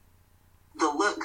the 0.76 0.90
look 0.90 1.20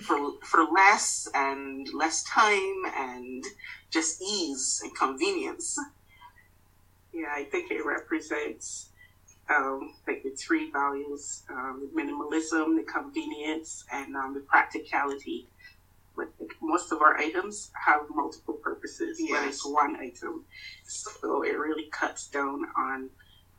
for 0.00 0.32
for 0.42 0.64
less 0.72 1.28
and 1.34 1.86
less 1.92 2.24
time 2.24 2.82
and 2.96 3.44
just 3.90 4.22
ease 4.22 4.80
and 4.82 4.96
convenience. 4.96 5.78
Yeah, 7.12 7.32
I 7.34 7.44
think 7.44 7.70
it 7.70 7.84
represents 7.84 8.90
um, 9.54 9.94
like 10.06 10.22
the 10.22 10.30
three 10.30 10.70
values: 10.70 11.42
um, 11.50 11.88
the 11.94 12.00
minimalism, 12.02 12.76
the 12.76 12.86
convenience, 12.90 13.84
and 13.92 14.16
um, 14.16 14.34
the 14.34 14.40
practicality. 14.40 15.48
But 16.14 16.28
most 16.60 16.92
of 16.92 17.00
our 17.00 17.16
items 17.16 17.70
have 17.86 18.02
multiple 18.10 18.54
purposes, 18.54 19.16
yes. 19.18 19.30
but 19.30 19.48
it's 19.48 19.66
one 19.66 19.96
item, 19.96 20.44
so 20.84 21.42
it 21.42 21.58
really 21.58 21.88
cuts 21.90 22.28
down 22.28 22.66
on 22.76 23.08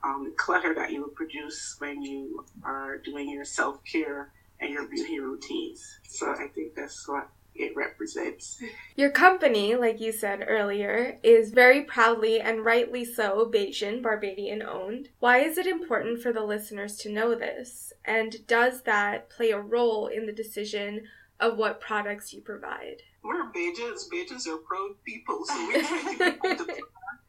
um, 0.04 0.26
the 0.26 0.36
clutter 0.38 0.74
that 0.76 0.92
you 0.92 1.02
would 1.02 1.16
produce 1.16 1.76
when 1.80 2.04
you 2.04 2.46
are 2.64 2.98
doing 3.00 3.30
your 3.30 3.46
self 3.46 3.84
care 3.86 4.32
and 4.64 4.74
your 4.74 4.88
beauty 4.88 5.20
routines. 5.20 6.00
So 6.08 6.32
I 6.32 6.48
think 6.54 6.76
that's 6.76 7.08
what 7.08 7.30
it 7.56 7.76
represents. 7.76 8.62
Your 8.96 9.12
company, 9.12 9.76
like 9.76 10.00
you 10.00 10.12
said 10.12 10.46
earlier, 10.48 11.20
is 11.22 11.52
very 11.52 11.84
proudly 11.84 12.40
and 12.40 12.66
rightly 12.66 13.06
so 13.06 13.50
Bajan, 13.54 14.02
Barbadian 14.02 14.64
owned. 14.64 15.10
Why 15.20 15.40
is 15.40 15.58
it 15.58 15.68
important 15.68 16.22
for 16.22 16.34
the 16.34 16.44
listeners 16.44 16.98
to 17.00 17.12
know 17.12 17.36
this? 17.36 17.94
And 18.06 18.46
does 18.48 18.84
that 18.84 19.30
play 19.30 19.52
a 19.52 19.60
role 19.60 20.08
in 20.08 20.26
the 20.26 20.34
decision 20.34 21.04
of 21.40 21.58
what 21.58 21.82
products 21.82 22.34
you 22.34 22.42
provide? 22.42 23.04
We're 23.24 23.52
Bajans. 23.52 24.10
Bajans 24.12 24.48
are 24.48 24.58
proud 24.58 24.96
people, 25.06 25.46
so 25.46 25.68
we 25.68 25.74
try 25.82 26.56
to 26.56 26.66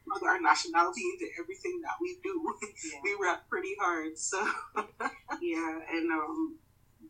put 0.09 0.23
our 0.23 0.41
nationality 0.41 1.01
into 1.13 1.27
everything 1.39 1.81
that 1.81 1.93
we 2.01 2.17
do. 2.23 2.55
Yeah. 2.61 2.99
we 3.03 3.15
rap 3.21 3.47
pretty 3.49 3.75
hard, 3.79 4.17
so 4.17 4.45
yeah, 5.41 5.79
and 5.91 6.11
um, 6.11 6.55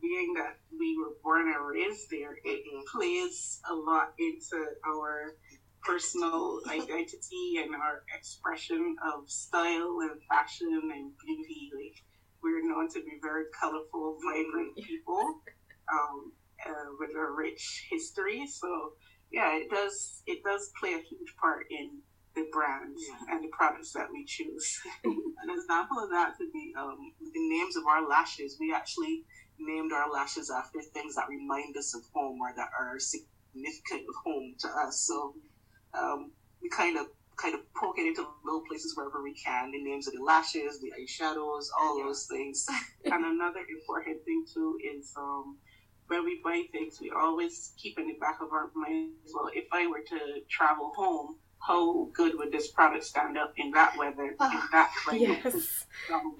being 0.08 0.34
that 0.38 0.58
we 0.78 0.98
were 0.98 1.16
born 1.24 1.48
and 1.48 1.66
raised 1.66 2.10
there, 2.10 2.38
it 2.44 2.64
plays 2.92 3.62
a 3.70 3.74
lot 3.74 4.14
into 4.20 4.66
our 4.88 5.36
personal 5.84 6.60
identity 6.68 7.62
and 7.62 7.76
our 7.76 8.04
expression 8.18 8.96
of 9.06 9.30
style 9.30 10.00
and 10.02 10.20
fashion 10.30 10.92
and 10.94 11.12
beauty. 11.24 11.72
Like 11.74 12.04
we're 12.42 12.68
known 12.68 12.90
to 12.90 13.00
be 13.00 13.18
very 13.22 13.46
colorful, 13.60 14.18
vibrant 14.24 14.76
people 14.88 15.42
um, 15.92 16.32
uh, 16.66 16.90
with 17.00 17.12
a 17.16 17.32
rich 17.32 17.88
history. 17.90 18.48
So 18.48 18.94
yeah, 19.32 19.56
it 19.56 19.70
does 19.70 20.24
it 20.28 20.44
does 20.44 20.72
play 20.80 20.94
a 20.94 21.02
huge 21.02 21.36
part 21.40 21.66
in 21.70 22.02
the 22.36 22.46
brands 22.52 23.02
yeah. 23.08 23.34
and 23.34 23.44
the 23.44 23.50
products 23.52 23.94
that 23.94 24.08
we 24.12 24.26
choose. 24.26 24.82
An 25.04 25.50
example 25.50 26.04
of 26.04 26.10
that 26.10 26.34
could 26.38 26.52
be 26.52 26.74
um, 26.78 26.98
the 27.20 27.50
names 27.50 27.78
of 27.78 27.86
our 27.86 28.08
lashes. 28.08 28.58
We 28.60 28.74
actually 28.74 29.24
named 29.60 29.92
our 29.92 30.12
lashes 30.12 30.52
after 30.52 30.82
things 30.82 31.16
that 31.16 31.30
remind 31.30 31.76
us 31.78 31.96
of 31.96 32.04
home 32.14 32.40
or 32.42 32.54
that 32.56 32.70
are 32.80 33.00
significant 33.00 34.08
of 34.10 34.16
home 34.24 34.56
to 34.60 34.68
us. 34.68 35.06
So 35.08 35.36
um, 35.98 36.32
we 36.62 36.70
kind 36.70 36.98
of 36.98 37.08
kind 37.38 37.54
of 37.54 37.62
poke 37.74 38.00
it 38.00 38.08
into 38.08 38.26
little 38.46 38.64
places 38.68 38.96
wherever 38.96 39.22
we 39.22 39.34
can. 39.34 39.72
The 39.72 39.84
names 39.84 40.08
of 40.08 40.14
the 40.14 40.24
lashes, 40.24 40.80
the 40.80 40.94
eyeshadows, 41.00 41.66
all 41.80 42.00
yeah. 42.00 42.06
those 42.06 42.28
things. 42.28 42.66
and 43.06 43.26
another 43.26 43.62
important 43.70 44.24
thing 44.26 44.46
too 44.54 44.78
is 44.84 45.14
um, 45.18 45.58
when 46.08 46.24
we 46.24 46.42
buy 46.44 46.64
things, 46.72 47.00
we 47.02 47.12
always 47.12 47.74
keep 47.78 47.98
in 48.00 48.08
the 48.08 48.14
back 48.14 48.40
of 48.42 48.52
our 48.52 48.72
mind. 48.76 49.12
Well, 49.34 49.50
if 49.54 49.66
I 49.72 49.88
were 49.88 50.04
to 50.10 50.42
travel 50.50 50.94
home, 50.96 51.36
how 51.60 52.10
good 52.14 52.38
would 52.38 52.52
this 52.52 52.72
product 52.72 53.04
stand 53.04 53.38
up 53.38 53.54
in 53.58 53.72
that 53.72 53.98
weather, 53.98 54.28
in 54.28 54.36
that 54.40 54.92
climate? 55.04 55.40
Yes. 55.44 55.86
Um, 56.14 56.38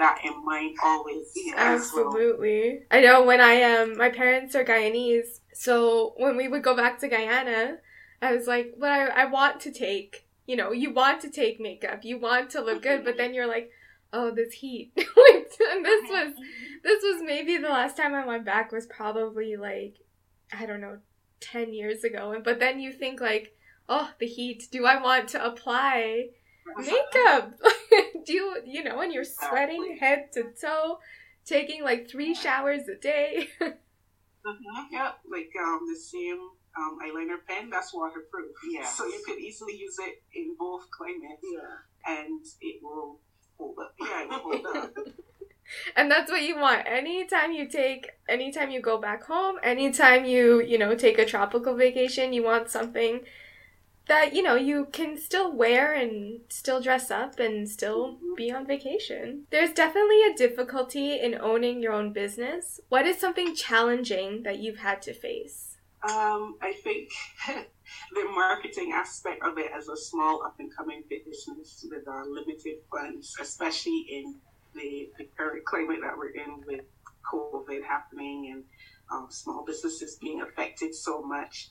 that 0.00 0.20
in 0.24 0.44
mind 0.44 0.76
always. 0.82 1.28
Absolutely. 1.56 2.80
I 2.90 3.00
know 3.00 3.22
when 3.22 3.40
I 3.40 3.62
um 3.62 3.96
my 3.96 4.10
parents 4.10 4.54
are 4.54 4.64
Guyanese, 4.64 5.40
so 5.54 6.14
when 6.16 6.36
we 6.36 6.48
would 6.48 6.62
go 6.62 6.76
back 6.76 6.98
to 7.00 7.08
Guyana, 7.08 7.78
I 8.20 8.34
was 8.34 8.46
like, 8.46 8.74
but 8.78 8.90
I, 8.90 9.06
I 9.06 9.24
want 9.26 9.60
to 9.60 9.72
take 9.72 10.26
you 10.46 10.56
know, 10.56 10.72
you 10.72 10.92
want 10.92 11.20
to 11.20 11.30
take 11.30 11.60
makeup, 11.60 12.00
you 12.02 12.18
want 12.18 12.50
to 12.50 12.60
look 12.60 12.82
good, 12.82 13.04
but 13.04 13.16
then 13.16 13.32
you're 13.34 13.46
like, 13.46 13.70
oh, 14.12 14.32
this 14.34 14.54
heat. 14.54 14.90
and 14.96 15.84
this 15.84 16.02
was 16.10 16.34
this 16.82 17.02
was 17.02 17.22
maybe 17.24 17.56
the 17.56 17.68
last 17.68 17.96
time 17.96 18.14
I 18.14 18.26
went 18.26 18.44
back 18.44 18.72
was 18.72 18.86
probably 18.86 19.56
like 19.56 19.94
I 20.52 20.66
don't 20.66 20.80
know, 20.80 20.98
ten 21.40 21.72
years 21.72 22.04
ago. 22.04 22.32
And 22.32 22.42
but 22.42 22.58
then 22.58 22.80
you 22.80 22.92
think 22.92 23.20
like, 23.20 23.54
oh, 23.88 24.10
the 24.18 24.26
heat. 24.26 24.68
Do 24.70 24.86
I 24.86 25.00
want 25.00 25.28
to 25.30 25.44
apply 25.44 26.28
makeup? 26.78 27.54
Do 28.24 28.32
you, 28.32 28.62
you 28.64 28.84
know, 28.84 28.96
when 28.96 29.12
you're 29.12 29.24
sweating 29.24 29.98
head 30.00 30.32
to 30.34 30.52
toe, 30.60 30.98
taking 31.44 31.82
like 31.82 32.08
three 32.08 32.34
showers 32.34 32.88
a 32.88 32.96
day. 32.96 33.48
uh-huh, 33.60 34.84
yeah, 34.90 35.12
like 35.30 35.50
um, 35.60 35.80
the 35.92 35.98
same 35.98 36.38
um, 36.76 36.98
eyeliner 37.04 37.38
pen, 37.46 37.70
that's 37.70 37.92
waterproof. 37.92 38.54
Yeah. 38.70 38.86
So 38.86 39.06
you 39.06 39.22
could 39.26 39.38
easily 39.38 39.76
use 39.76 39.96
it 39.98 40.22
in 40.34 40.54
both 40.58 40.90
climates. 40.90 41.42
Yeah. 41.42 42.14
And 42.14 42.44
it 42.60 42.80
will 42.82 43.18
hold 43.58 43.78
up. 43.78 43.94
Yeah, 44.00 44.22
it 44.22 44.28
will 44.28 44.38
hold 44.38 44.66
up. 44.76 44.94
and 45.96 46.10
that's 46.10 46.30
what 46.30 46.42
you 46.42 46.58
want 46.58 46.84
anytime 46.86 47.52
you 47.52 47.68
take 47.68 48.10
anytime 48.28 48.72
you 48.72 48.80
go 48.80 48.98
back 48.98 49.22
home 49.24 49.56
anytime 49.62 50.24
you 50.24 50.60
you 50.60 50.76
know 50.76 50.96
take 50.96 51.16
a 51.16 51.24
tropical 51.24 51.76
vacation 51.76 52.32
you 52.32 52.42
want 52.42 52.68
something 52.68 53.20
that 54.10 54.34
you 54.34 54.42
know 54.42 54.56
you 54.56 54.88
can 54.90 55.16
still 55.16 55.52
wear 55.52 55.92
and 55.92 56.40
still 56.48 56.80
dress 56.80 57.12
up 57.12 57.38
and 57.38 57.68
still 57.68 58.18
be 58.36 58.50
on 58.50 58.66
vacation. 58.66 59.46
There's 59.50 59.72
definitely 59.72 60.20
a 60.24 60.34
difficulty 60.36 61.20
in 61.20 61.36
owning 61.40 61.80
your 61.80 61.92
own 61.92 62.12
business. 62.12 62.80
What 62.88 63.06
is 63.06 63.18
something 63.18 63.54
challenging 63.54 64.42
that 64.42 64.58
you've 64.58 64.78
had 64.78 65.00
to 65.02 65.14
face? 65.14 65.76
Um, 66.02 66.56
I 66.60 66.72
think 66.82 67.08
the 67.46 68.24
marketing 68.34 68.92
aspect 68.92 69.44
of 69.44 69.56
it 69.58 69.70
as 69.72 69.88
a 69.88 69.96
small 69.96 70.42
up 70.44 70.56
and 70.58 70.74
coming 70.76 71.04
business 71.08 71.86
with 71.88 72.08
our 72.08 72.26
limited 72.28 72.78
funds, 72.90 73.36
especially 73.40 74.06
in 74.10 74.34
the, 74.74 75.08
the 75.18 75.28
current 75.36 75.64
climate 75.66 76.00
that 76.02 76.16
we're 76.18 76.30
in 76.30 76.64
with 76.66 76.84
COVID 77.32 77.84
happening 77.86 78.50
and 78.52 78.64
um, 79.12 79.28
small 79.30 79.64
businesses 79.64 80.16
being 80.20 80.42
affected 80.42 80.96
so 80.96 81.22
much. 81.22 81.70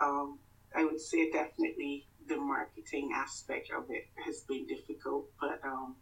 Um, 0.00 0.38
I 0.74 0.84
would 0.84 1.00
say 1.00 1.30
definitely 1.30 2.06
the 2.28 2.36
marketing 2.36 3.10
aspect 3.14 3.70
of 3.76 3.84
it 3.90 4.04
has 4.24 4.40
been 4.48 4.66
difficult, 4.66 5.26
but 5.40 5.60
um, 5.64 5.96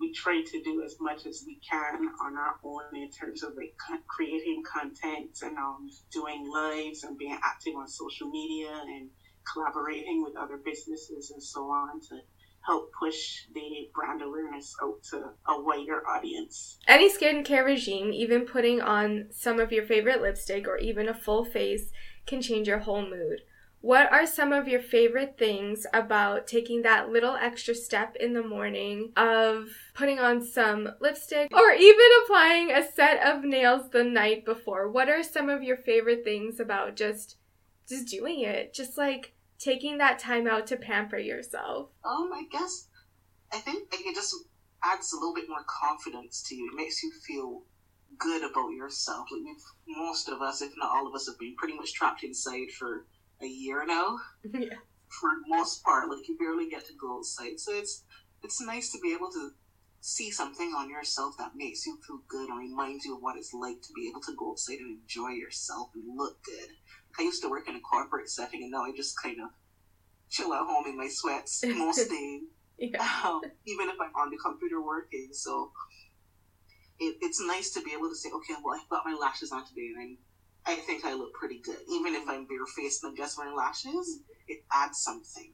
we 0.00 0.12
try 0.12 0.42
to 0.42 0.62
do 0.62 0.82
as 0.82 0.96
much 1.00 1.26
as 1.26 1.44
we 1.46 1.60
can 1.68 2.08
on 2.24 2.36
our 2.36 2.56
own 2.64 2.96
in 2.96 3.10
terms 3.10 3.42
of 3.42 3.54
like 3.56 3.74
creating 4.08 4.62
content 4.64 5.38
and 5.42 5.56
um, 5.58 5.88
doing 6.10 6.50
lives 6.50 7.04
and 7.04 7.18
being 7.18 7.38
active 7.44 7.74
on 7.76 7.86
social 7.86 8.28
media 8.30 8.70
and 8.86 9.10
collaborating 9.52 10.22
with 10.24 10.36
other 10.36 10.56
businesses 10.56 11.30
and 11.30 11.42
so 11.42 11.64
on 11.64 12.00
to 12.00 12.18
help 12.62 12.90
push 12.98 13.44
the 13.54 13.88
brand 13.94 14.22
awareness 14.22 14.74
out 14.82 15.02
to 15.02 15.16
a 15.48 15.62
wider 15.62 16.06
audience. 16.06 16.78
Any 16.86 17.10
skincare 17.10 17.64
regime, 17.64 18.12
even 18.12 18.44
putting 18.44 18.80
on 18.82 19.26
some 19.30 19.60
of 19.60 19.72
your 19.72 19.84
favorite 19.84 20.20
lipstick 20.20 20.68
or 20.68 20.76
even 20.76 21.08
a 21.08 21.14
full 21.14 21.44
face, 21.44 21.90
can 22.26 22.42
change 22.42 22.68
your 22.68 22.80
whole 22.80 23.02
mood. 23.02 23.40
What 23.82 24.12
are 24.12 24.26
some 24.26 24.52
of 24.52 24.68
your 24.68 24.80
favorite 24.80 25.36
things 25.38 25.86
about 25.94 26.46
taking 26.46 26.82
that 26.82 27.08
little 27.08 27.34
extra 27.34 27.74
step 27.74 28.14
in 28.20 28.34
the 28.34 28.42
morning 28.42 29.12
of 29.16 29.68
putting 29.94 30.18
on 30.18 30.44
some 30.44 30.88
lipstick 31.00 31.50
or 31.54 31.72
even 31.72 32.06
applying 32.22 32.70
a 32.70 32.86
set 32.86 33.26
of 33.26 33.42
nails 33.42 33.90
the 33.90 34.04
night 34.04 34.44
before? 34.44 34.90
What 34.90 35.08
are 35.08 35.22
some 35.22 35.48
of 35.48 35.62
your 35.62 35.78
favorite 35.78 36.24
things 36.24 36.60
about 36.60 36.94
just 36.94 37.36
just 37.88 38.08
doing 38.08 38.40
it? 38.40 38.74
Just 38.74 38.98
like 38.98 39.32
taking 39.58 39.96
that 39.96 40.18
time 40.18 40.46
out 40.46 40.66
to 40.68 40.76
pamper 40.76 41.18
yourself. 41.18 41.88
Um, 42.04 42.30
I 42.34 42.44
guess 42.50 42.88
I 43.50 43.58
think 43.58 43.88
it 43.92 44.14
just 44.14 44.34
adds 44.84 45.12
a 45.14 45.16
little 45.16 45.34
bit 45.34 45.48
more 45.48 45.64
confidence 45.66 46.42
to 46.48 46.54
you. 46.54 46.70
It 46.70 46.76
makes 46.76 47.02
you 47.02 47.12
feel 47.26 47.62
good 48.18 48.42
about 48.42 48.70
yourself. 48.70 49.28
Like 49.32 49.56
most 49.88 50.28
of 50.28 50.42
us, 50.42 50.60
if 50.60 50.72
not 50.76 50.90
all 50.90 51.06
of 51.06 51.14
us, 51.14 51.26
have 51.26 51.38
been 51.38 51.56
pretty 51.56 51.76
much 51.76 51.94
trapped 51.94 52.24
inside 52.24 52.70
for 52.78 53.06
a 53.42 53.46
year 53.46 53.84
now. 53.86 54.18
Yeah. 54.52 54.76
For 55.20 55.30
the 55.42 55.56
most 55.56 55.82
part, 55.82 56.08
like 56.08 56.28
you 56.28 56.38
barely 56.38 56.70
get 56.70 56.86
to 56.86 56.92
go 56.94 57.18
outside. 57.18 57.58
So 57.58 57.72
it's 57.74 58.04
it's 58.44 58.60
nice 58.60 58.92
to 58.92 58.98
be 59.00 59.12
able 59.12 59.30
to 59.32 59.50
see 60.00 60.30
something 60.30 60.72
on 60.72 60.88
yourself 60.88 61.36
that 61.38 61.56
makes 61.56 61.84
you 61.84 61.98
feel 62.06 62.20
good 62.28 62.48
and 62.48 62.58
reminds 62.58 63.04
you 63.04 63.16
of 63.16 63.22
what 63.22 63.36
it's 63.36 63.52
like 63.52 63.82
to 63.82 63.92
be 63.94 64.08
able 64.08 64.20
to 64.20 64.34
go 64.36 64.52
outside 64.52 64.78
and 64.78 65.00
enjoy 65.00 65.30
yourself 65.30 65.90
and 65.94 66.04
look 66.16 66.42
good. 66.44 66.68
I 67.18 67.22
used 67.22 67.42
to 67.42 67.50
work 67.50 67.68
in 67.68 67.76
a 67.76 67.80
corporate 67.80 68.30
setting 68.30 68.62
and 68.62 68.70
now 68.70 68.84
I 68.84 68.92
just 68.96 69.20
kind 69.20 69.36
of 69.42 69.50
chill 70.30 70.54
at 70.54 70.64
home 70.64 70.86
in 70.86 70.96
my 70.96 71.08
sweats 71.10 71.62
most 71.66 72.08
days. 72.08 72.42
Yeah. 72.78 73.04
Um, 73.24 73.42
even 73.66 73.88
if 73.90 73.96
I'm 74.00 74.14
on 74.14 74.30
the 74.30 74.38
computer 74.38 74.80
working. 74.80 75.28
So 75.32 75.72
it, 76.98 77.16
it's 77.20 77.40
nice 77.44 77.72
to 77.72 77.82
be 77.82 77.92
able 77.92 78.08
to 78.08 78.16
say, 78.16 78.30
okay, 78.30 78.54
well, 78.64 78.78
I've 78.80 78.88
got 78.88 79.04
my 79.04 79.16
lashes 79.20 79.52
on 79.52 79.66
today 79.66 79.92
and 79.94 80.00
I'm 80.00 80.18
I 80.66 80.74
think 80.76 81.04
I 81.04 81.14
look 81.14 81.32
pretty 81.34 81.60
good. 81.60 81.78
Even 81.90 82.14
if 82.14 82.28
I'm 82.28 82.46
barefaced 82.46 83.04
and 83.04 83.14
i 83.14 83.16
just 83.16 83.38
wearing 83.38 83.56
lashes, 83.56 84.20
it 84.48 84.62
adds 84.72 85.00
something. 85.00 85.52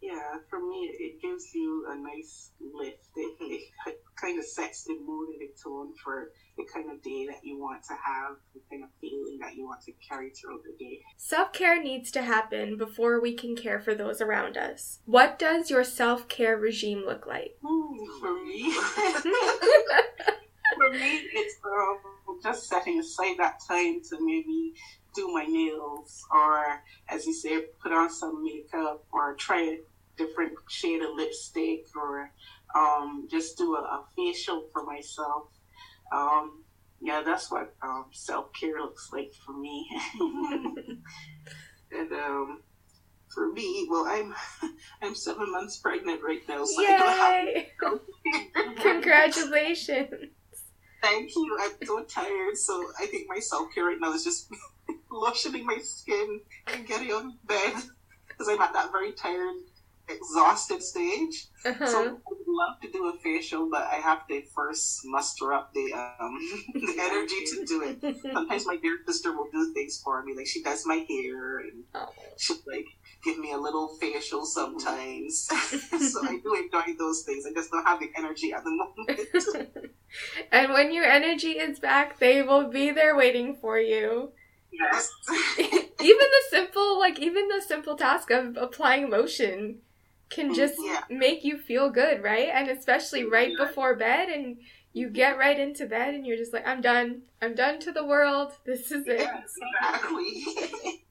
Yeah, 0.00 0.38
for 0.48 0.60
me, 0.60 0.94
it 0.98 1.20
gives 1.20 1.52
you 1.54 1.86
a 1.90 1.96
nice 1.96 2.52
lift. 2.60 3.08
It, 3.16 3.62
it 3.86 4.00
kind 4.20 4.38
of 4.38 4.44
sets 4.44 4.84
the 4.84 4.94
mood 4.94 5.30
and 5.30 5.40
the 5.40 5.52
tone 5.62 5.92
for 6.02 6.30
the 6.56 6.64
kind 6.72 6.90
of 6.90 7.02
day 7.02 7.26
that 7.26 7.40
you 7.42 7.58
want 7.58 7.82
to 7.84 7.94
have, 7.94 8.36
the 8.54 8.60
kind 8.70 8.84
of 8.84 8.90
feeling 9.00 9.38
that 9.40 9.56
you 9.56 9.64
want 9.64 9.82
to 9.82 9.92
carry 10.08 10.30
throughout 10.30 10.60
the 10.62 10.76
day. 10.78 11.00
Self 11.16 11.52
care 11.52 11.82
needs 11.82 12.12
to 12.12 12.22
happen 12.22 12.76
before 12.76 13.20
we 13.20 13.34
can 13.34 13.56
care 13.56 13.80
for 13.80 13.94
those 13.94 14.20
around 14.20 14.56
us. 14.56 15.00
What 15.04 15.36
does 15.38 15.68
your 15.68 15.82
self 15.82 16.28
care 16.28 16.56
regime 16.56 17.04
look 17.04 17.26
like? 17.26 17.56
Ooh, 17.64 18.18
for 18.20 18.44
me, 18.44 18.72
for 20.78 20.90
me, 20.90 21.20
it's 21.32 21.56
um, 21.64 22.40
just 22.42 22.68
setting 22.68 23.00
aside 23.00 23.36
that 23.38 23.60
time 23.66 24.00
to 24.10 24.18
maybe 24.20 24.74
do 25.14 25.28
my 25.28 25.44
nails 25.44 26.24
or, 26.32 26.82
as 27.08 27.26
you 27.26 27.34
say, 27.34 27.62
put 27.82 27.92
on 27.92 28.10
some 28.10 28.42
makeup 28.42 29.04
or 29.12 29.34
try 29.34 29.62
a 29.62 29.78
different 30.16 30.52
shade 30.68 31.02
of 31.02 31.10
lipstick 31.16 31.86
or 31.96 32.30
um, 32.74 33.26
just 33.30 33.56
do 33.56 33.74
a, 33.76 33.80
a, 33.80 34.04
facial 34.16 34.68
for 34.72 34.84
myself. 34.84 35.44
Um, 36.12 36.64
yeah, 37.00 37.22
that's 37.24 37.50
what 37.50 37.74
um, 37.82 38.06
self 38.12 38.52
care 38.52 38.80
looks 38.80 39.10
like 39.12 39.32
for 39.46 39.52
me. 39.52 39.88
and 41.92 42.12
um, 42.12 42.62
for 43.32 43.52
me, 43.52 43.86
well, 43.90 44.04
I'm 44.06 44.34
I'm 45.02 45.14
seven 45.14 45.50
months 45.52 45.78
pregnant 45.78 46.22
right 46.22 46.42
now, 46.48 46.64
so 46.64 46.82
Yay! 46.82 47.68
Congratulations. 48.82 50.30
Thank 51.02 51.34
you. 51.36 51.58
I'm 51.60 51.86
so 51.86 52.02
tired, 52.04 52.56
so 52.56 52.90
I 53.00 53.06
think 53.06 53.28
my 53.28 53.38
self 53.38 53.72
care 53.74 53.84
right 53.84 53.98
now 54.00 54.12
is 54.12 54.24
just 54.24 54.50
lotioning 55.12 55.64
my 55.64 55.78
skin 55.78 56.40
and 56.66 56.86
getting 56.86 57.10
out 57.12 57.26
of 57.26 57.46
bed 57.46 57.74
because 58.26 58.48
I'm 58.48 58.60
at 58.60 58.72
that 58.72 58.90
very 58.90 59.12
tired, 59.12 59.56
exhausted 60.08 60.82
stage. 60.82 61.46
Uh-huh. 61.64 61.86
So 61.86 61.98
I 61.98 62.10
would 62.10 62.38
love 62.46 62.80
to 62.82 62.90
do 62.90 63.08
a 63.08 63.18
facial, 63.18 63.68
but 63.70 63.82
I 63.82 63.96
have 63.96 64.26
to 64.28 64.42
first 64.54 65.02
muster 65.04 65.52
up 65.52 65.72
the 65.72 65.92
um, 65.92 66.38
the 66.74 66.96
energy 67.00 67.44
to 67.46 67.64
do 67.66 67.82
it. 67.82 68.16
Sometimes 68.32 68.66
my 68.66 68.76
dear 68.76 68.98
sister 69.06 69.36
will 69.36 69.48
do 69.52 69.72
things 69.74 70.00
for 70.02 70.22
me, 70.24 70.34
like 70.36 70.46
she 70.46 70.62
does 70.62 70.84
my 70.86 71.06
hair 71.08 71.58
and 71.58 71.84
oh. 71.94 72.08
she'll 72.36 72.58
like 72.66 72.86
give 73.24 73.38
me 73.38 73.52
a 73.52 73.58
little 73.58 73.88
facial 74.00 74.44
sometimes. 74.46 75.46
so 75.46 76.24
I 76.24 76.38
do 76.42 76.54
enjoy 76.54 76.94
those 76.98 77.22
things. 77.22 77.44
I 77.46 77.52
just 77.52 77.70
don't 77.70 77.84
have 77.84 78.00
the 78.00 78.10
energy 78.16 78.52
at 78.52 78.64
the 78.64 78.70
moment. 78.70 79.92
and 80.52 80.72
when 80.72 80.92
your 80.92 81.04
energy 81.04 81.52
is 81.52 81.78
back, 81.78 82.18
they 82.18 82.42
will 82.42 82.70
be 82.70 82.90
there 82.90 83.16
waiting 83.16 83.56
for 83.60 83.78
you. 83.78 84.32
Yes. 84.70 85.10
even 85.58 85.88
the 86.00 86.42
simple, 86.50 86.98
like 86.98 87.18
even 87.18 87.48
the 87.48 87.62
simple 87.66 87.96
task 87.96 88.30
of 88.30 88.56
applying 88.56 89.10
lotion 89.10 89.78
can 90.28 90.52
mm, 90.52 90.56
just 90.56 90.74
yeah. 90.78 91.02
make 91.10 91.42
you 91.42 91.58
feel 91.58 91.90
good, 91.90 92.22
right? 92.22 92.48
And 92.52 92.68
especially 92.68 93.24
right 93.24 93.52
yeah. 93.58 93.64
before 93.64 93.96
bed 93.96 94.28
and 94.28 94.58
you 94.92 95.08
get 95.08 95.38
right 95.38 95.58
into 95.58 95.86
bed 95.86 96.14
and 96.14 96.26
you're 96.26 96.36
just 96.36 96.52
like, 96.52 96.66
I'm 96.66 96.80
done. 96.80 97.22
I'm 97.40 97.54
done 97.54 97.78
to 97.80 97.92
the 97.92 98.04
world. 98.04 98.52
This 98.64 98.90
is 98.90 99.06
it. 99.06 99.20
Yes, 99.20 99.54
exactly. 99.80 101.04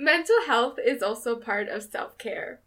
Mental 0.00 0.36
health 0.46 0.78
is 0.78 1.02
also 1.02 1.34
part 1.34 1.68
of 1.68 1.82
self 1.82 2.16
care. 2.18 2.60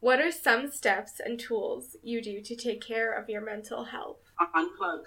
What 0.00 0.18
are 0.18 0.32
some 0.32 0.72
steps 0.72 1.20
and 1.22 1.38
tools 1.38 1.94
you 2.02 2.22
do 2.22 2.40
to 2.40 2.56
take 2.56 2.80
care 2.80 3.12
of 3.12 3.28
your 3.28 3.44
mental 3.44 3.84
health? 3.84 4.16
Unplug. 4.54 5.02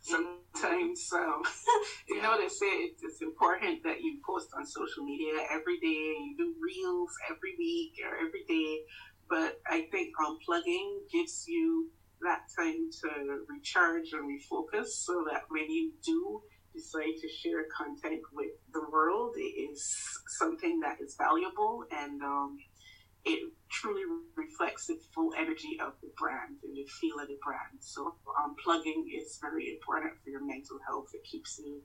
Sometimes, 0.00 1.10
you 2.08 2.22
know, 2.22 2.38
they 2.40 2.48
say 2.48 2.66
it's 3.02 3.20
important 3.20 3.82
that 3.82 4.00
you 4.00 4.20
post 4.24 4.48
on 4.56 4.64
social 4.64 5.04
media 5.04 5.44
every 5.52 5.78
day, 5.80 6.14
you 6.16 6.34
do 6.38 6.54
reels 6.62 7.10
every 7.30 7.54
week 7.58 7.92
or 8.06 8.16
every 8.16 8.44
day. 8.48 8.78
But 9.28 9.60
I 9.66 9.86
think 9.90 10.14
unplugging 10.16 11.00
gives 11.12 11.44
you 11.46 11.90
that 12.22 12.44
time 12.56 12.88
to 13.02 13.44
recharge 13.48 14.12
and 14.12 14.24
refocus 14.24 14.86
so 14.86 15.26
that 15.30 15.42
when 15.50 15.70
you 15.70 15.92
do 16.02 16.40
decide 16.78 17.18
to 17.20 17.28
share 17.28 17.66
content 17.76 18.22
with 18.32 18.54
the 18.72 18.82
world 18.90 19.34
is 19.36 19.82
something 20.38 20.80
that 20.80 20.96
is 21.00 21.16
valuable 21.16 21.84
and 21.90 22.22
um, 22.22 22.58
it 23.24 23.52
truly 23.70 24.02
reflects 24.36 24.86
the 24.86 24.98
full 25.14 25.32
energy 25.36 25.78
of 25.84 25.92
the 26.00 26.08
brand 26.16 26.56
and 26.62 26.74
the 26.74 26.86
feel 27.00 27.18
of 27.20 27.28
the 27.28 27.38
brand. 27.44 27.78
So 27.80 28.14
unplugging 28.26 29.02
um, 29.02 29.20
is 29.20 29.38
very 29.42 29.70
important 29.74 30.14
for 30.22 30.30
your 30.30 30.44
mental 30.44 30.78
health. 30.86 31.08
It 31.12 31.24
keeps 31.24 31.58
you 31.58 31.82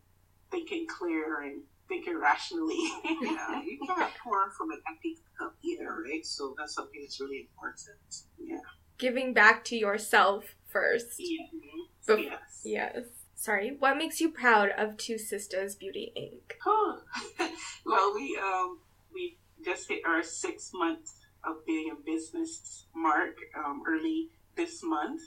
thinking 0.51 0.85
clear 0.87 1.41
and 1.41 1.63
thinking 1.87 2.17
rationally. 2.19 2.77
yeah, 3.21 3.61
you 3.63 3.79
can't 3.85 4.13
pour 4.23 4.51
from 4.51 4.71
an 4.71 4.81
empty 4.87 5.17
cup 5.37 5.55
either, 5.63 6.03
right? 6.07 6.25
So 6.25 6.55
that's 6.57 6.75
something 6.75 7.01
that's 7.01 7.19
really 7.19 7.47
important. 7.49 7.97
Yeah. 8.39 8.57
Giving 8.97 9.33
back 9.33 9.65
to 9.65 9.75
yourself 9.75 10.55
first. 10.69 11.15
Yeah. 11.17 11.45
Bef- 12.07 12.23
yes. 12.23 12.61
Yes 12.63 13.22
sorry, 13.43 13.75
what 13.77 13.97
makes 13.97 14.21
you 14.21 14.31
proud 14.31 14.69
of 14.77 14.95
Two 14.95 15.17
Sisters 15.17 15.75
Beauty 15.75 16.13
Inc? 16.17 16.55
Oh, 16.65 17.01
well, 17.85 18.13
we 18.15 18.39
um 18.41 18.79
we 19.13 19.37
just 19.63 19.89
hit 19.89 20.01
our 20.05 20.23
six 20.23 20.71
month 20.73 21.11
of 21.43 21.65
being 21.65 21.91
a 21.91 22.05
business 22.05 22.85
mark 22.95 23.35
um, 23.57 23.83
early 23.85 24.29
this 24.55 24.81
month. 24.81 25.21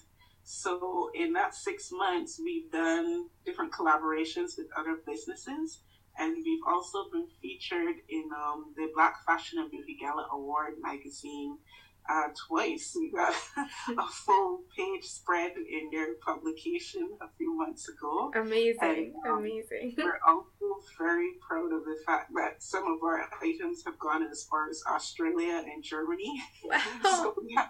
So 0.45 1.11
in 1.15 1.35
that 1.35 1.55
six 1.55 1.91
months, 1.93 2.41
we've 2.43 2.71
done 2.73 3.29
different 3.45 3.73
collaborations 3.73 4.57
with 4.57 4.69
other 4.79 4.97
businesses, 5.07 5.81
and 6.19 6.37
we've 6.43 6.65
also 6.67 7.11
been 7.13 7.27
featured 7.43 7.97
in 8.09 8.31
um, 8.35 8.73
the 8.77 8.89
Black 8.95 9.27
Fashion 9.27 9.59
and 9.59 9.71
Beauty 9.71 9.97
Gala 10.01 10.27
Award 10.33 10.75
magazine 10.81 11.59
uh, 12.09 12.29
twice. 12.49 12.97
We 12.99 13.11
got 13.11 13.35
a 13.99 14.07
full 14.07 14.63
page 14.77 15.05
spread 15.05 15.53
in 15.57 15.91
their 15.91 16.15
publication 16.25 17.09
a 17.21 17.27
few 17.37 17.57
months 17.57 17.89
ago. 17.89 18.33
Amazing, 18.35 19.15
and, 19.25 19.33
um, 19.33 19.39
amazing. 19.39 19.95
We're 19.99 20.19
also 20.27 20.47
very 20.99 21.33
proud 21.47 21.73
of 21.73 21.85
the 21.85 21.97
fact 22.05 22.31
that 22.35 22.63
some 22.63 22.85
of 22.85 23.03
our 23.03 23.29
items 23.43 23.85
have 23.85 23.99
gone 23.99 24.27
as 24.31 24.45
far 24.45 24.69
as 24.69 24.83
Australia 24.89 25.63
and 25.65 25.83
Germany. 25.83 26.43
Wow. 26.67 26.81
so 27.05 27.35
we, 27.41 27.55
have, 27.57 27.69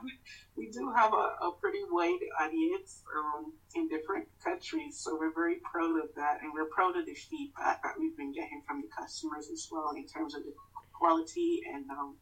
we 0.57 0.71
do 0.71 0.91
have 0.97 1.13
a, 1.13 1.37
a 1.45 1.53
pretty 1.61 1.81
wide 1.91 2.19
audience 2.41 3.03
um, 3.15 3.53
in 3.75 3.89
different 3.89 4.27
countries. 4.43 4.99
So 5.03 5.19
we're 5.21 5.35
very 5.35 5.57
proud 5.71 6.01
of 6.03 6.09
that, 6.17 6.39
and 6.41 6.53
we're 6.55 6.71
proud 6.75 6.97
of 6.97 7.05
the 7.05 7.15
feedback 7.15 7.83
that 7.83 7.93
we've 7.99 8.17
been 8.17 8.33
getting 8.33 8.63
from 8.67 8.81
the 8.81 8.89
customers 8.97 9.51
as 9.53 9.69
well 9.71 9.93
in 9.97 10.07
terms 10.07 10.35
of 10.35 10.45
the 10.45 10.53
quality 10.99 11.61
and 11.73 11.85
um, 11.91 12.17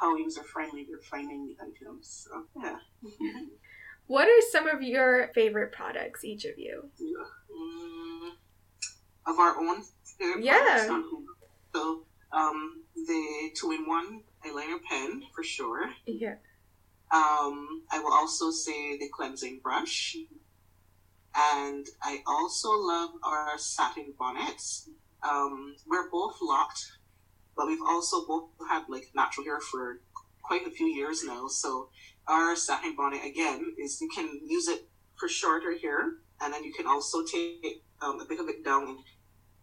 how 0.00 0.16
user 0.16 0.42
friendly 0.42 0.86
they're 0.88 0.98
finding 0.98 1.46
the 1.46 1.56
items. 1.62 2.26
So 2.28 2.44
yeah. 2.62 2.78
what 4.06 4.26
are 4.26 4.42
some 4.50 4.66
of 4.66 4.82
your 4.82 5.28
favorite 5.34 5.72
products, 5.72 6.24
each 6.24 6.44
of 6.44 6.58
you? 6.58 6.90
Um, 7.54 8.32
of 9.26 9.38
our 9.38 9.60
own 9.60 9.82
yeah. 10.40 10.86
So 11.74 12.04
um, 12.32 12.82
the 12.94 13.50
two 13.54 13.72
in 13.72 13.86
one 13.86 14.22
eyeliner 14.44 14.82
pen 14.88 15.22
for 15.34 15.42
sure. 15.42 15.90
Yeah. 16.06 16.34
Um, 17.12 17.82
I 17.90 17.98
will 17.98 18.12
also 18.12 18.50
say 18.50 18.98
the 18.98 19.08
cleansing 19.08 19.60
brush. 19.62 20.16
And 21.34 21.86
I 22.02 22.22
also 22.26 22.70
love 22.72 23.10
our 23.22 23.56
satin 23.56 24.14
bonnets. 24.18 24.88
Um, 25.22 25.76
we're 25.86 26.10
both 26.10 26.36
locked, 26.42 26.84
but 27.56 27.66
we've 27.66 27.82
also 27.86 28.26
both 28.26 28.48
had 28.68 28.84
like 28.88 29.10
natural 29.14 29.44
hair 29.44 29.60
for 29.60 30.00
quite 30.42 30.66
a 30.66 30.70
few 30.70 30.86
years 30.86 31.22
now. 31.24 31.46
So 31.48 31.88
our 32.26 32.56
satin 32.56 32.96
bonnet 32.96 33.24
again 33.24 33.74
is 33.78 34.00
you 34.00 34.08
can 34.08 34.40
use 34.46 34.68
it 34.68 34.88
for 35.16 35.28
shorter 35.28 35.76
hair, 35.78 36.14
and 36.40 36.52
then 36.52 36.64
you 36.64 36.72
can 36.72 36.86
also 36.86 37.24
take 37.24 37.84
um, 38.02 38.20
a 38.20 38.24
bit 38.24 38.40
of 38.40 38.48
it 38.48 38.64
down, 38.64 38.88
and 38.88 38.98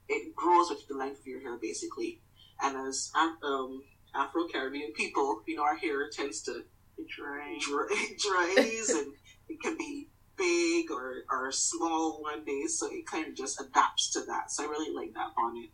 it 0.10 0.36
grows 0.36 0.70
with 0.70 0.88
the 0.88 0.96
length 0.96 1.22
of 1.22 1.28
your 1.28 1.42
hair 1.42 1.58
basically. 1.62 2.22
And 2.62 2.88
as 2.88 3.12
um, 3.16 3.84
Afro 4.16 4.48
Caribbean 4.48 4.94
people, 4.94 5.42
you 5.46 5.58
know, 5.58 5.64
our 5.64 5.76
hair 5.76 6.10
tends 6.10 6.42
to 6.44 6.64
dry, 7.08 7.58
dry 7.62 7.88
dries, 8.18 8.90
and 8.90 9.14
it 9.50 9.62
can 9.62 9.78
be 9.78 10.10
big 10.38 10.92
or, 10.92 11.24
or 11.32 11.52
small 11.52 12.22
one 12.22 12.46
day, 12.46 12.66
so 12.68 12.88
it 12.92 13.06
kind 13.06 13.28
of 13.28 13.36
just 13.36 13.60
adapts 13.60 14.12
to 14.12 14.22
that. 14.22 14.52
So 14.52 14.64
I 14.64 14.68
really 14.68 14.94
like 14.94 15.14
that 15.14 15.36
bonnet. 15.36 15.70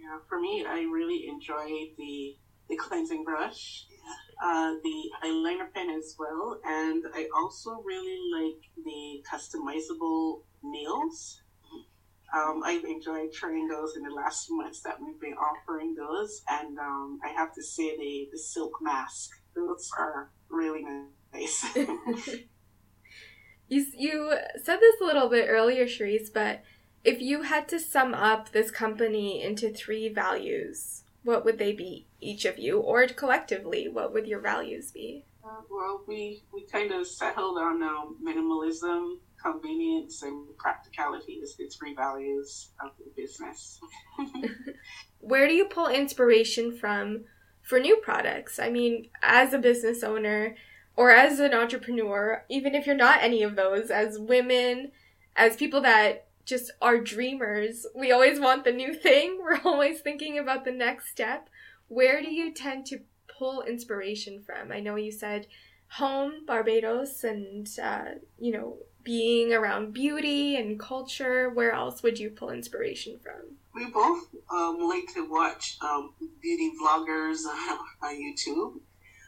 Yeah, 0.00 0.18
for 0.28 0.40
me, 0.40 0.64
I 0.66 0.80
really 0.90 1.28
enjoy 1.28 1.92
the 1.98 2.36
the 2.68 2.76
cleansing 2.76 3.24
brush, 3.24 3.84
uh, 4.42 4.74
the 4.82 5.10
eyeliner 5.24 5.70
pen 5.74 5.90
as 5.90 6.14
well, 6.18 6.58
and 6.64 7.04
I 7.12 7.28
also 7.36 7.82
really 7.84 8.18
like 8.32 8.62
the 8.84 9.22
customizable 9.30 10.42
nails. 10.62 11.42
Um, 12.32 12.62
I've 12.64 12.84
enjoyed 12.84 13.32
trying 13.32 13.66
those 13.66 13.96
in 13.96 14.04
the 14.04 14.14
last 14.14 14.46
months 14.50 14.82
that 14.82 15.00
we've 15.00 15.20
been 15.20 15.34
offering 15.34 15.96
those, 15.96 16.42
and 16.48 16.78
um, 16.78 17.18
I 17.24 17.30
have 17.30 17.52
to 17.54 17.62
say 17.62 17.96
the 17.98 18.28
the 18.32 18.38
silk 18.38 18.72
mask; 18.80 19.30
those 19.54 19.90
are 19.98 20.30
really 20.48 20.86
nice. 21.34 21.66
you 21.74 22.46
you 23.68 24.32
said 24.62 24.78
this 24.80 25.00
a 25.02 25.04
little 25.04 25.28
bit 25.28 25.48
earlier, 25.48 25.86
Cherise, 25.86 26.32
but 26.32 26.62
if 27.04 27.20
you 27.20 27.42
had 27.42 27.68
to 27.68 27.80
sum 27.80 28.14
up 28.14 28.50
this 28.50 28.70
company 28.70 29.42
into 29.42 29.72
three 29.72 30.08
values, 30.08 31.04
what 31.22 31.44
would 31.44 31.58
they 31.58 31.72
be, 31.72 32.06
each 32.20 32.44
of 32.44 32.58
you, 32.58 32.78
or 32.78 33.06
collectively, 33.06 33.88
what 33.88 34.12
would 34.12 34.26
your 34.26 34.40
values 34.40 34.90
be? 34.90 35.24
Uh, 35.44 35.62
well, 35.70 36.02
we 36.06 36.42
we 36.52 36.66
kind 36.66 36.92
of 36.92 37.06
settled 37.06 37.56
on 37.56 37.82
um, 37.82 38.16
minimalism, 38.22 39.16
convenience, 39.42 40.22
and 40.22 40.46
practicality 40.58 41.40
as 41.42 41.56
the 41.56 41.66
three 41.68 41.94
values 41.94 42.70
of 42.82 42.90
the 42.98 43.10
business. 43.16 43.80
Where 45.20 45.48
do 45.48 45.54
you 45.54 45.64
pull 45.64 45.88
inspiration 45.88 46.76
from 46.76 47.24
for 47.62 47.80
new 47.80 47.96
products? 47.96 48.58
I 48.58 48.68
mean, 48.68 49.08
as 49.22 49.54
a 49.54 49.58
business 49.58 50.02
owner 50.02 50.56
or 50.94 51.10
as 51.10 51.40
an 51.40 51.54
entrepreneur, 51.54 52.44
even 52.50 52.74
if 52.74 52.86
you're 52.86 52.94
not 52.94 53.22
any 53.22 53.42
of 53.42 53.56
those, 53.56 53.90
as 53.90 54.18
women, 54.18 54.92
as 55.36 55.56
people 55.56 55.80
that 55.80 56.26
just 56.44 56.70
are 56.80 56.98
dreamers. 56.98 57.86
We 57.94 58.12
always 58.12 58.40
want 58.40 58.64
the 58.64 58.72
new 58.72 58.94
thing. 58.94 59.38
We're 59.42 59.60
always 59.64 60.00
thinking 60.00 60.38
about 60.38 60.64
the 60.64 60.72
next 60.72 61.10
step. 61.10 61.48
Where 61.88 62.22
do 62.22 62.32
you 62.32 62.52
tend 62.52 62.86
to 62.86 63.00
pull 63.38 63.62
inspiration 63.62 64.42
from? 64.42 64.72
I 64.72 64.80
know 64.80 64.96
you 64.96 65.12
said 65.12 65.46
home, 65.88 66.46
Barbados, 66.46 67.24
and, 67.24 67.68
uh, 67.82 68.04
you 68.38 68.52
know, 68.52 68.78
being 69.02 69.52
around 69.52 69.92
beauty 69.92 70.56
and 70.56 70.78
culture. 70.78 71.50
Where 71.50 71.72
else 71.72 72.02
would 72.02 72.18
you 72.18 72.30
pull 72.30 72.50
inspiration 72.50 73.18
from? 73.22 73.56
We 73.74 73.90
both 73.90 74.28
um, 74.52 74.78
like 74.80 75.12
to 75.14 75.28
watch 75.28 75.78
um, 75.80 76.12
beauty 76.40 76.72
vloggers 76.82 77.38
on 78.02 78.14
YouTube. 78.14 78.80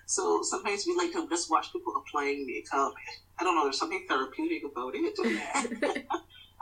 So 0.07 0.43
sometimes 0.43 0.85
we 0.87 0.95
like 0.97 1.13
to 1.13 1.29
just 1.29 1.51
watch 1.51 1.73
people 1.73 1.95
applying 1.97 2.47
makeup. 2.47 2.93
I 3.39 3.45
don't 3.45 3.55
know, 3.55 3.65
there's 3.65 3.79
something 3.79 4.05
therapeutic 4.09 4.63
about 4.71 4.93
it. 4.95 5.19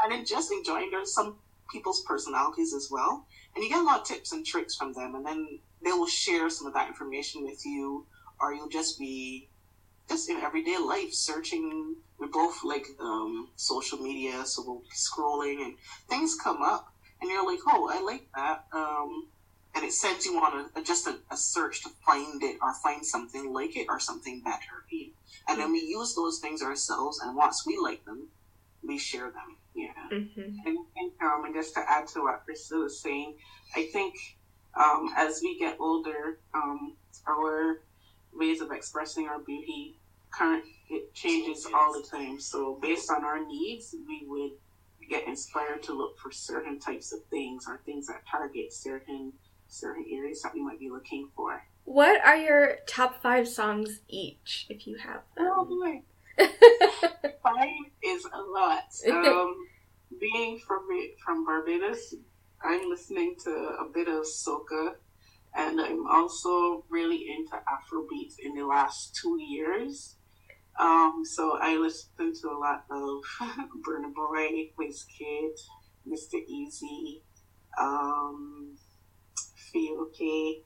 and 0.03 0.13
then 0.13 0.25
just 0.25 0.53
enjoying 0.53 0.91
there's 0.91 1.15
some 1.15 1.37
people's 1.71 2.03
personalities 2.03 2.75
as 2.75 2.89
well. 2.91 3.27
And 3.55 3.65
you 3.65 3.71
get 3.71 3.81
a 3.81 3.85
lot 3.85 4.01
of 4.01 4.07
tips 4.07 4.33
and 4.33 4.45
tricks 4.45 4.75
from 4.75 4.93
them, 4.93 5.15
and 5.15 5.25
then 5.25 5.59
they 5.83 5.93
will 5.93 6.07
share 6.07 6.51
some 6.51 6.67
of 6.67 6.75
that 6.75 6.89
information 6.89 7.45
with 7.45 7.65
you, 7.65 8.07
or 8.41 8.55
you'll 8.55 8.69
just 8.69 8.99
be 8.99 9.49
just 10.09 10.29
in 10.29 10.39
everyday 10.39 10.79
life 10.79 11.13
searching. 11.13 11.97
We 12.19 12.27
both 12.27 12.63
like 12.65 12.87
um, 13.01 13.49
social 13.57 13.99
media, 13.99 14.45
so 14.45 14.63
we'll 14.67 14.81
be 14.81 14.89
scrolling 14.95 15.63
and 15.65 15.75
things 16.09 16.37
come 16.43 16.63
up, 16.63 16.93
and 17.21 17.31
you're 17.31 17.47
like, 17.47 17.61
oh, 17.67 17.91
I 17.93 18.03
like 18.03 18.27
that. 18.35 18.65
Um, 18.73 19.29
and 19.75 19.85
it 19.85 19.93
sends 19.93 20.27
you 20.27 20.37
on 20.39 20.69
a, 20.75 20.83
just 20.83 21.07
a, 21.07 21.17
a, 21.31 21.37
search 21.37 21.85
to 21.85 21.91
find 22.05 22.43
it 22.43 22.57
or 22.61 22.75
find 22.75 23.07
something 23.07 23.53
like 23.53 23.77
it 23.77 23.87
or 23.89 24.01
something 24.01 24.43
better. 24.43 24.85
And 25.49 25.61
then 25.61 25.73
we 25.73 25.81
use 25.81 26.15
those 26.15 26.41
things 26.41 26.63
ourselves, 26.63 27.21
and 27.21 27.37
once 27.37 27.65
we 27.67 27.79
like 27.79 28.05
them, 28.05 28.29
we 28.83 28.99
share 28.99 29.31
them. 29.31 29.57
Yeah. 29.75 29.93
Mm-hmm. 30.13 30.41
And, 30.41 30.79
and, 30.97 31.13
um, 31.23 31.45
just 31.55 31.75
to 31.75 31.81
add 31.89 32.07
to 32.09 32.23
what 32.23 32.45
Priscilla 32.45 32.85
was 32.85 33.01
saying, 33.01 33.37
I 33.77 33.89
think 33.93 34.15
um, 34.75 35.11
as 35.17 35.41
we 35.43 35.59
get 35.59 35.77
older, 35.81 36.39
um, 36.55 36.97
our 37.27 37.81
ways 38.33 38.61
of 38.61 38.71
expressing 38.71 39.29
our 39.29 39.41
beauty 39.41 39.97
current 40.33 40.65
it 40.89 41.15
changes 41.15 41.67
all 41.73 41.93
the 41.93 42.07
time. 42.07 42.41
So 42.41 42.79
based 42.83 43.11
on 43.11 43.25
our 43.25 43.45
needs, 43.45 43.95
we 44.07 44.25
would 44.27 44.53
get 45.09 45.27
inspired 45.27 45.83
to 45.85 45.93
look 45.93 46.19
for 46.19 46.31
certain 46.31 46.79
types 46.79 47.13
of 47.13 47.25
things 47.31 47.67
or 47.69 47.81
things 47.85 48.07
that 48.09 48.23
target 48.31 48.73
certain 48.73 49.33
certain 49.69 50.05
areas 50.11 50.43
that 50.43 50.53
we 50.53 50.63
might 50.63 50.81
be 50.81 50.91
looking 50.91 51.29
for. 51.37 51.63
What 51.85 52.21
are 52.25 52.37
your 52.37 52.79
top 52.87 53.23
five 53.23 53.49
songs 53.49 54.01
each, 54.09 54.67
if 54.69 54.87
you 54.87 54.97
have 54.99 55.23
them? 55.37 55.49
Oh 55.49 55.65
boy. 55.65 56.03
Five 57.43 57.69
is 58.03 58.25
a 58.33 58.41
lot. 58.41 58.85
Um, 59.11 59.57
being 60.19 60.59
from 60.59 60.87
from 61.25 61.45
Barbados, 61.45 62.15
I'm 62.63 62.89
listening 62.89 63.37
to 63.45 63.51
a 63.51 63.87
bit 63.93 64.09
of 64.09 64.25
soca, 64.25 64.95
and 65.55 65.81
I'm 65.81 66.07
also 66.07 66.85
really 66.89 67.27
into 67.31 67.57
Afrobeats 67.57 68.35
in 68.43 68.55
the 68.55 68.67
last 68.67 69.15
two 69.21 69.39
years. 69.41 70.17
Um, 70.79 71.23
so 71.25 71.59
I 71.61 71.77
listen 71.77 72.33
to 72.41 72.49
a 72.49 72.59
lot 72.59 72.85
of 72.91 73.23
Burna 73.87 74.15
Boy, 74.15 74.71
Wizkid, 74.79 75.57
Mr. 76.09 76.41
Eazi, 76.51 77.23
um, 77.79 78.77
Feel 79.73 80.09
Okay. 80.09 80.65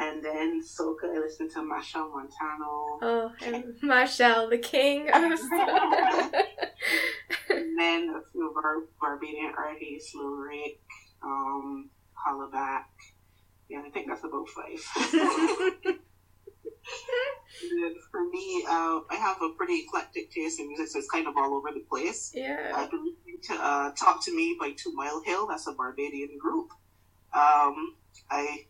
And 0.00 0.24
then 0.24 0.62
Soca, 0.62 1.12
I 1.12 1.18
listened 1.18 1.50
to 1.52 1.58
Machel 1.58 2.08
Montano. 2.12 2.98
Oh, 3.02 3.32
and 3.44 3.64
Machel, 3.82 4.48
the 4.48 4.58
king 4.58 5.08
of 5.08 5.22
And 7.50 7.78
then 7.78 8.14
a 8.14 8.20
few 8.30 8.54
our 8.56 8.84
Barbadian 9.00 9.52
artists, 9.56 10.14
Lil 10.14 10.36
Rick, 10.36 10.80
um, 11.22 11.90
Hollaback. 12.26 12.84
Yeah, 13.68 13.82
I 13.86 13.90
think 13.90 14.08
that's 14.08 14.24
about 14.24 14.48
five. 14.48 14.80
for 18.10 18.24
me, 18.30 18.64
uh, 18.68 19.00
I 19.10 19.16
have 19.16 19.40
a 19.42 19.50
pretty 19.56 19.84
eclectic 19.86 20.30
taste 20.30 20.60
in 20.60 20.68
music, 20.68 20.88
so 20.88 20.98
it's 20.98 21.10
kind 21.10 21.26
of 21.26 21.36
all 21.36 21.54
over 21.54 21.70
the 21.72 21.84
place. 21.88 22.32
Yeah. 22.34 22.72
I've 22.74 22.90
been 22.90 23.04
listening 23.04 23.38
to 23.48 23.54
uh, 23.54 23.90
Talk 23.92 24.24
to 24.24 24.34
Me 24.34 24.56
by 24.58 24.72
Two 24.76 24.92
Mile 24.94 25.22
Hill. 25.24 25.46
That's 25.46 25.66
a 25.66 25.72
Barbadian 25.72 26.38
group. 26.38 26.70
Um, 27.34 27.94
I 28.30 28.66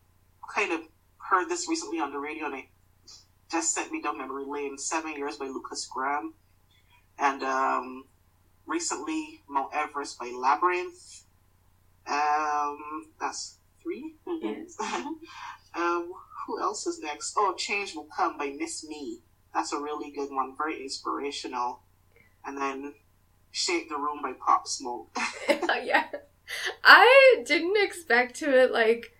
kind 0.52 0.72
of 0.72 0.80
heard 1.28 1.48
this 1.48 1.68
recently 1.68 2.00
on 2.00 2.12
the 2.12 2.18
radio 2.18 2.46
and 2.46 2.56
it 2.56 2.64
just 3.50 3.74
sent 3.74 3.92
me 3.92 4.02
down 4.02 4.18
memory 4.18 4.44
lane. 4.46 4.78
Seven 4.78 5.14
Years 5.14 5.36
by 5.36 5.46
Lukas 5.46 5.86
Graham. 5.86 6.34
And 7.18 7.42
um, 7.42 8.04
recently, 8.66 9.42
Mount 9.48 9.74
Everest 9.74 10.18
by 10.18 10.26
Labrinth. 10.26 11.22
Um, 12.06 13.10
that's 13.20 13.58
3 13.82 14.14
mm-hmm. 14.26 15.08
um, 15.80 16.12
who 16.46 16.60
else 16.60 16.86
is 16.86 17.00
next? 17.00 17.34
Oh, 17.36 17.54
Change 17.56 17.94
Will 17.94 18.08
Come 18.16 18.38
by 18.38 18.54
Miss 18.58 18.86
Me. 18.86 19.20
That's 19.54 19.72
a 19.72 19.80
really 19.80 20.10
good 20.12 20.30
one, 20.30 20.54
very 20.56 20.82
inspirational. 20.82 21.82
And 22.44 22.56
then 22.56 22.94
Shake 23.50 23.88
the 23.88 23.96
Room 23.96 24.20
by 24.22 24.32
Pop 24.32 24.66
Smoke. 24.66 25.10
yeah. 25.48 26.04
I 26.84 27.42
didn't 27.44 27.76
expect 27.78 28.36
to 28.36 28.58
it 28.58 28.72
like 28.72 29.12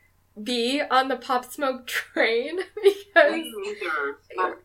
be 0.42 0.81
on 0.83 1.09
the 1.09 1.16
Pop 1.16 1.44
Smoke 1.44 1.87
train 1.87 2.59
because 2.83 3.44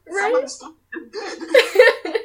right. 0.07 0.49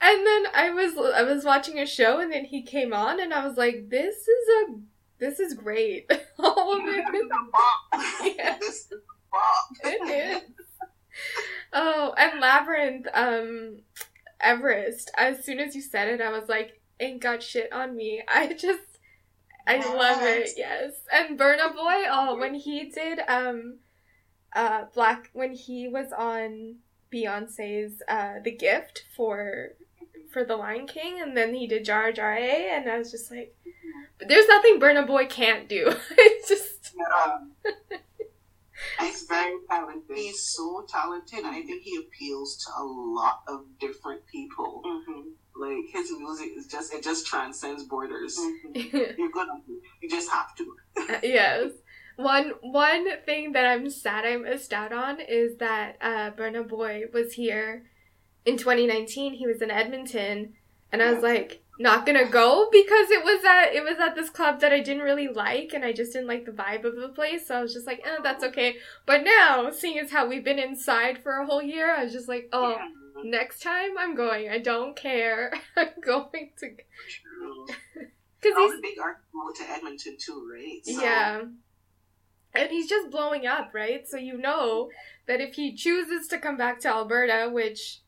and 0.00 0.26
then 0.26 0.46
I 0.54 0.70
was 0.72 0.96
I 1.14 1.22
was 1.22 1.44
watching 1.44 1.78
a 1.78 1.86
show 1.86 2.20
and 2.20 2.32
then 2.32 2.44
he 2.44 2.62
came 2.62 2.92
on 2.92 3.20
and 3.20 3.32
I 3.32 3.46
was 3.46 3.56
like, 3.56 3.88
this 3.88 4.16
is 4.16 4.48
a 4.48 4.74
this 5.18 5.40
is 5.40 5.54
great. 5.54 6.10
All 6.38 6.76
of 6.76 6.82
it. 6.84 8.36
yeah. 8.36 8.58
This 8.58 8.88
is 8.90 8.92
it 9.84 10.42
is. 10.44 10.66
Oh, 11.72 12.14
and 12.18 12.42
Labrinth, 12.42 13.06
um, 13.14 13.80
Everest. 14.40 15.10
As 15.16 15.44
soon 15.44 15.58
as 15.58 15.74
you 15.74 15.80
said 15.80 16.08
it, 16.08 16.20
I 16.20 16.30
was 16.30 16.48
like, 16.48 16.80
ain't 17.00 17.22
got 17.22 17.42
shit 17.42 17.72
on 17.72 17.96
me. 17.96 18.22
I 18.28 18.52
just 18.52 18.91
I 19.66 19.76
yes. 19.76 19.88
love 19.88 20.22
it. 20.22 20.50
Yes, 20.56 20.92
and 21.12 21.38
Burna 21.38 21.72
Boy. 21.72 22.04
Oh, 22.10 22.36
when 22.38 22.54
he 22.54 22.90
did 22.90 23.20
um, 23.28 23.78
uh, 24.54 24.84
Black 24.94 25.30
when 25.32 25.52
he 25.52 25.88
was 25.88 26.12
on 26.16 26.76
Beyonce's 27.12 28.02
uh, 28.08 28.34
"The 28.42 28.50
Gift" 28.50 29.04
for 29.16 29.70
for 30.32 30.44
The 30.44 30.56
Lion 30.56 30.86
King, 30.86 31.20
and 31.20 31.36
then 31.36 31.54
he 31.54 31.66
did 31.66 31.84
Jar 31.84 32.12
Jar 32.12 32.34
A, 32.34 32.70
and 32.70 32.90
I 32.90 32.98
was 32.98 33.10
just 33.10 33.30
like, 33.30 33.54
but 34.18 34.28
there's 34.28 34.48
nothing 34.48 34.80
Burna 34.80 35.06
Boy 35.06 35.26
can't 35.26 35.68
do. 35.68 35.92
it's 36.10 36.48
just. 36.48 36.94
Um, 37.24 37.52
he's 39.00 39.22
very 39.24 39.56
talented. 39.68 40.16
He's 40.16 40.40
so 40.40 40.84
talented, 40.88 41.40
and 41.40 41.48
I 41.48 41.62
think 41.62 41.82
he 41.82 41.96
appeals 41.96 42.56
to 42.64 42.82
a 42.82 42.84
lot 42.84 43.42
of 43.48 43.64
different 43.78 44.26
people. 44.26 44.82
Mm-hmm. 44.84 45.30
Like 45.58 45.84
his 45.92 46.10
music 46.18 46.50
is 46.56 46.66
just 46.66 46.92
it 46.94 47.02
just 47.02 47.26
transcends 47.26 47.84
borders. 47.84 48.38
Mm-hmm. 48.38 48.96
You're 49.18 49.30
gonna 49.30 49.60
you 50.00 50.08
just 50.08 50.30
have 50.30 50.54
to. 50.56 50.76
yes. 51.22 51.72
One 52.16 52.52
one 52.60 53.06
thing 53.24 53.52
that 53.52 53.66
I'm 53.66 53.90
sad 53.90 54.24
I 54.24 54.36
missed 54.36 54.72
out 54.72 54.92
on 54.92 55.20
is 55.20 55.56
that 55.58 55.96
uh, 56.00 56.30
Burna 56.30 56.66
Boy 56.66 57.04
was 57.12 57.34
here 57.34 57.84
in 58.44 58.56
2019. 58.56 59.34
He 59.34 59.46
was 59.46 59.62
in 59.62 59.70
Edmonton, 59.70 60.54
and 60.90 61.02
I 61.02 61.12
was 61.12 61.22
like, 61.22 61.62
not 61.78 62.04
gonna 62.06 62.28
go 62.28 62.68
because 62.70 63.10
it 63.10 63.24
was 63.24 63.44
at 63.44 63.74
it 63.74 63.82
was 63.82 63.98
at 63.98 64.14
this 64.14 64.30
club 64.30 64.60
that 64.60 64.72
I 64.72 64.80
didn't 64.80 65.02
really 65.02 65.28
like, 65.28 65.72
and 65.72 65.84
I 65.84 65.92
just 65.92 66.12
didn't 66.12 66.28
like 66.28 66.44
the 66.44 66.52
vibe 66.52 66.84
of 66.84 66.96
the 66.96 67.08
place. 67.08 67.48
So 67.48 67.56
I 67.56 67.62
was 67.62 67.72
just 67.72 67.86
like, 67.86 68.00
eh, 68.04 68.18
that's 68.22 68.44
okay. 68.44 68.76
But 69.06 69.24
now, 69.24 69.70
seeing 69.70 69.98
as 69.98 70.10
how 70.10 70.28
we've 70.28 70.44
been 70.44 70.58
inside 70.58 71.22
for 71.22 71.32
a 71.32 71.46
whole 71.46 71.62
year, 71.62 71.94
I 71.94 72.04
was 72.04 72.12
just 72.12 72.28
like, 72.28 72.48
oh. 72.52 72.70
Yeah. 72.70 72.88
Next 73.24 73.62
time 73.62 73.98
I'm 73.98 74.14
going. 74.14 74.48
I 74.48 74.58
don't 74.58 74.96
care. 74.96 75.52
I'm 75.76 75.88
going 76.04 76.50
to. 76.58 76.70
Because 78.40 78.58
he's 78.58 78.72
a 78.72 78.82
big 78.82 78.98
art 79.00 79.18
to 79.56 79.70
Edmonton 79.70 80.16
too, 80.18 80.48
right? 80.52 80.80
So. 80.84 81.02
Yeah 81.02 81.42
and 82.54 82.70
he's 82.70 82.88
just 82.88 83.10
blowing 83.10 83.46
up, 83.46 83.70
right? 83.72 84.06
So 84.08 84.16
you 84.16 84.36
know 84.36 84.90
that 85.26 85.40
if 85.40 85.54
he 85.54 85.74
chooses 85.74 86.28
to 86.28 86.38
come 86.38 86.56
back 86.56 86.80
to 86.80 86.88
Alberta, 86.88 87.50
which 87.50 88.00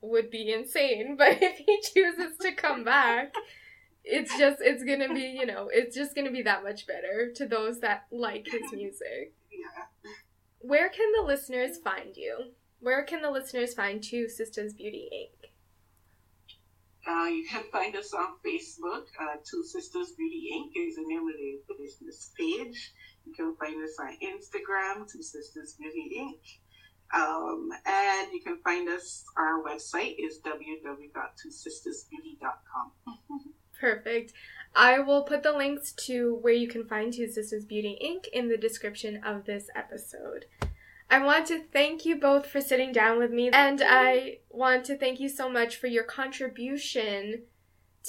would 0.00 0.30
be 0.30 0.52
insane, 0.52 1.16
but 1.18 1.42
if 1.42 1.58
he 1.58 1.80
chooses 1.94 2.36
to 2.38 2.52
come 2.52 2.84
back, 2.84 3.34
it's 4.04 4.36
just 4.38 4.58
it's 4.60 4.84
gonna 4.84 5.12
be 5.12 5.36
you 5.38 5.46
know 5.46 5.68
it's 5.72 5.96
just 5.96 6.14
gonna 6.14 6.30
be 6.30 6.42
that 6.42 6.62
much 6.62 6.86
better 6.86 7.32
to 7.34 7.46
those 7.46 7.80
that 7.80 8.06
like 8.10 8.46
his 8.46 8.72
music. 8.72 9.34
Yeah. 9.50 10.10
Where 10.60 10.88
can 10.88 11.12
the 11.16 11.26
listeners 11.26 11.78
find 11.78 12.16
you? 12.16 12.52
Where 12.80 13.04
can 13.04 13.22
the 13.22 13.30
listeners 13.30 13.72
find 13.74 14.02
Two 14.02 14.28
Sisters 14.28 14.74
Beauty 14.74 15.08
Inc? 15.12 15.30
Uh, 17.08 17.26
you 17.26 17.46
can 17.48 17.62
find 17.70 17.94
us 17.94 18.12
on 18.12 18.34
Facebook. 18.44 19.04
Uh, 19.20 19.36
Two 19.48 19.62
Sisters 19.62 20.10
Beauty 20.16 20.50
Inc. 20.54 20.72
is 20.76 20.96
the 20.96 21.04
name 21.06 21.28
of 21.28 21.34
the 21.68 21.74
business 21.82 22.32
page. 22.38 22.92
You 23.24 23.32
can 23.32 23.54
find 23.56 23.80
us 23.82 23.96
on 24.00 24.18
Instagram, 24.22 25.06
Two 25.10 25.22
Sisters 25.22 25.74
Beauty 25.78 26.10
Inc. 26.18 26.40
Um, 27.14 27.70
and 27.86 28.32
you 28.32 28.42
can 28.42 28.58
find 28.64 28.88
us, 28.88 29.24
our 29.36 29.62
website 29.62 30.16
is 30.18 30.40
www.twosistersbeauty.com. 30.40 32.92
Perfect. 33.80 34.32
I 34.74 34.98
will 34.98 35.22
put 35.22 35.44
the 35.44 35.52
links 35.52 35.92
to 36.06 36.38
where 36.42 36.52
you 36.52 36.66
can 36.66 36.88
find 36.88 37.12
Two 37.12 37.28
Sisters 37.28 37.64
Beauty 37.64 37.96
Inc. 38.04 38.26
in 38.32 38.48
the 38.48 38.56
description 38.56 39.22
of 39.24 39.44
this 39.44 39.68
episode. 39.76 40.46
I 41.08 41.22
want 41.22 41.46
to 41.46 41.62
thank 41.72 42.04
you 42.04 42.16
both 42.16 42.46
for 42.46 42.60
sitting 42.60 42.92
down 42.92 43.18
with 43.18 43.30
me, 43.30 43.50
and 43.50 43.80
I 43.84 44.38
want 44.50 44.84
to 44.86 44.96
thank 44.96 45.20
you 45.20 45.28
so 45.28 45.48
much 45.48 45.76
for 45.76 45.86
your 45.86 46.02
contribution 46.02 47.42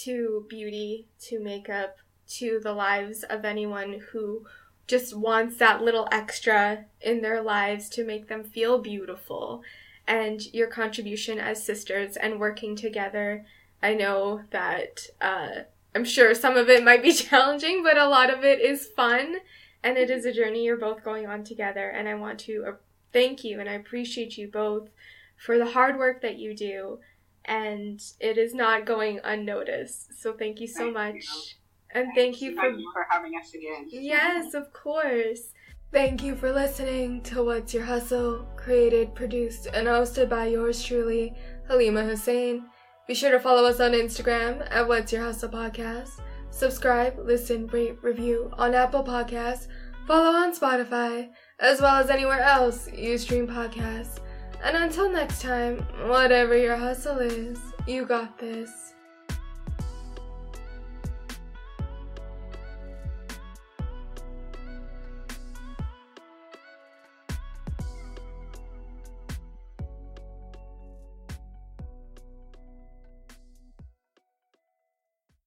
to 0.03 0.45
beauty, 0.49 1.07
to 1.27 1.39
makeup, 1.39 1.97
to 2.27 2.59
the 2.61 2.73
lives 2.73 3.23
of 3.23 3.45
anyone 3.45 4.01
who 4.11 4.45
just 4.87 5.15
wants 5.15 5.57
that 5.57 5.81
little 5.81 6.07
extra 6.11 6.85
in 7.01 7.21
their 7.21 7.41
lives 7.41 7.89
to 7.89 8.05
make 8.05 8.27
them 8.27 8.43
feel 8.43 8.79
beautiful. 8.79 9.61
And 10.07 10.41
your 10.53 10.67
contribution 10.67 11.39
as 11.39 11.63
sisters 11.63 12.15
and 12.15 12.39
working 12.39 12.75
together, 12.75 13.45
I 13.83 13.93
know 13.93 14.41
that 14.51 15.01
uh, 15.21 15.49
I'm 15.93 16.05
sure 16.05 16.33
some 16.33 16.57
of 16.57 16.69
it 16.69 16.83
might 16.83 17.03
be 17.03 17.11
challenging, 17.13 17.83
but 17.83 17.97
a 17.97 18.07
lot 18.07 18.29
of 18.29 18.43
it 18.43 18.59
is 18.59 18.87
fun. 18.87 19.37
And 19.83 19.97
it 19.97 20.09
is 20.09 20.25
a 20.25 20.33
journey 20.33 20.65
you're 20.65 20.77
both 20.77 21.03
going 21.03 21.27
on 21.27 21.43
together. 21.43 21.89
And 21.89 22.07
I 22.07 22.15
want 22.15 22.39
to 22.41 22.77
thank 23.13 23.43
you 23.43 23.59
and 23.59 23.69
I 23.69 23.73
appreciate 23.73 24.37
you 24.37 24.49
both 24.49 24.89
for 25.37 25.57
the 25.57 25.65
hard 25.65 25.97
work 25.97 26.21
that 26.21 26.37
you 26.37 26.55
do. 26.55 26.99
And 27.45 28.01
it 28.19 28.37
is 28.37 28.53
not 28.53 28.85
going 28.85 29.19
unnoticed. 29.23 30.21
So 30.21 30.33
thank 30.33 30.59
you 30.59 30.67
so 30.67 30.91
thank 30.91 30.93
much. 30.93 31.15
You. 31.15 32.01
And 32.01 32.09
thank 32.15 32.41
you 32.41 32.55
for, 32.55 32.69
you 32.69 32.91
for 32.93 33.05
having 33.09 33.33
us 33.39 33.53
again. 33.53 33.87
Yes, 33.89 34.53
of 34.53 34.73
course. 34.73 35.53
Thank 35.93 36.21
you 36.21 36.35
for 36.35 36.51
listening 36.51 37.21
to 37.23 37.43
What's 37.45 37.73
Your 37.73 37.85
Hustle, 37.85 38.45
created, 38.57 39.15
produced, 39.15 39.67
and 39.67 39.87
hosted 39.87 40.27
by 40.27 40.47
yours 40.47 40.83
truly, 40.83 41.33
Halima 41.69 42.03
Hussein. 42.03 42.65
Be 43.07 43.13
sure 43.13 43.31
to 43.31 43.39
follow 43.39 43.63
us 43.63 43.79
on 43.79 43.93
Instagram 43.93 44.67
at 44.69 44.85
What's 44.85 45.13
Your 45.13 45.23
Hustle 45.23 45.47
Podcast. 45.47 46.19
Subscribe, 46.49 47.17
listen, 47.19 47.67
rate, 47.67 48.03
review 48.03 48.51
on 48.57 48.75
Apple 48.75 49.03
Podcasts, 49.03 49.67
follow 50.05 50.37
on 50.37 50.53
Spotify, 50.53 51.29
as 51.59 51.81
well 51.81 51.95
as 51.95 52.09
anywhere 52.09 52.41
else 52.41 52.89
you 52.91 53.17
stream 53.17 53.47
podcasts. 53.47 54.19
And 54.63 54.75
until 54.75 55.09
next 55.09 55.41
time, 55.41 55.79
whatever 56.07 56.57
your 56.57 56.75
hustle 56.75 57.19
is, 57.19 57.59
you 57.85 58.05
got 58.05 58.37
this. 58.37 58.93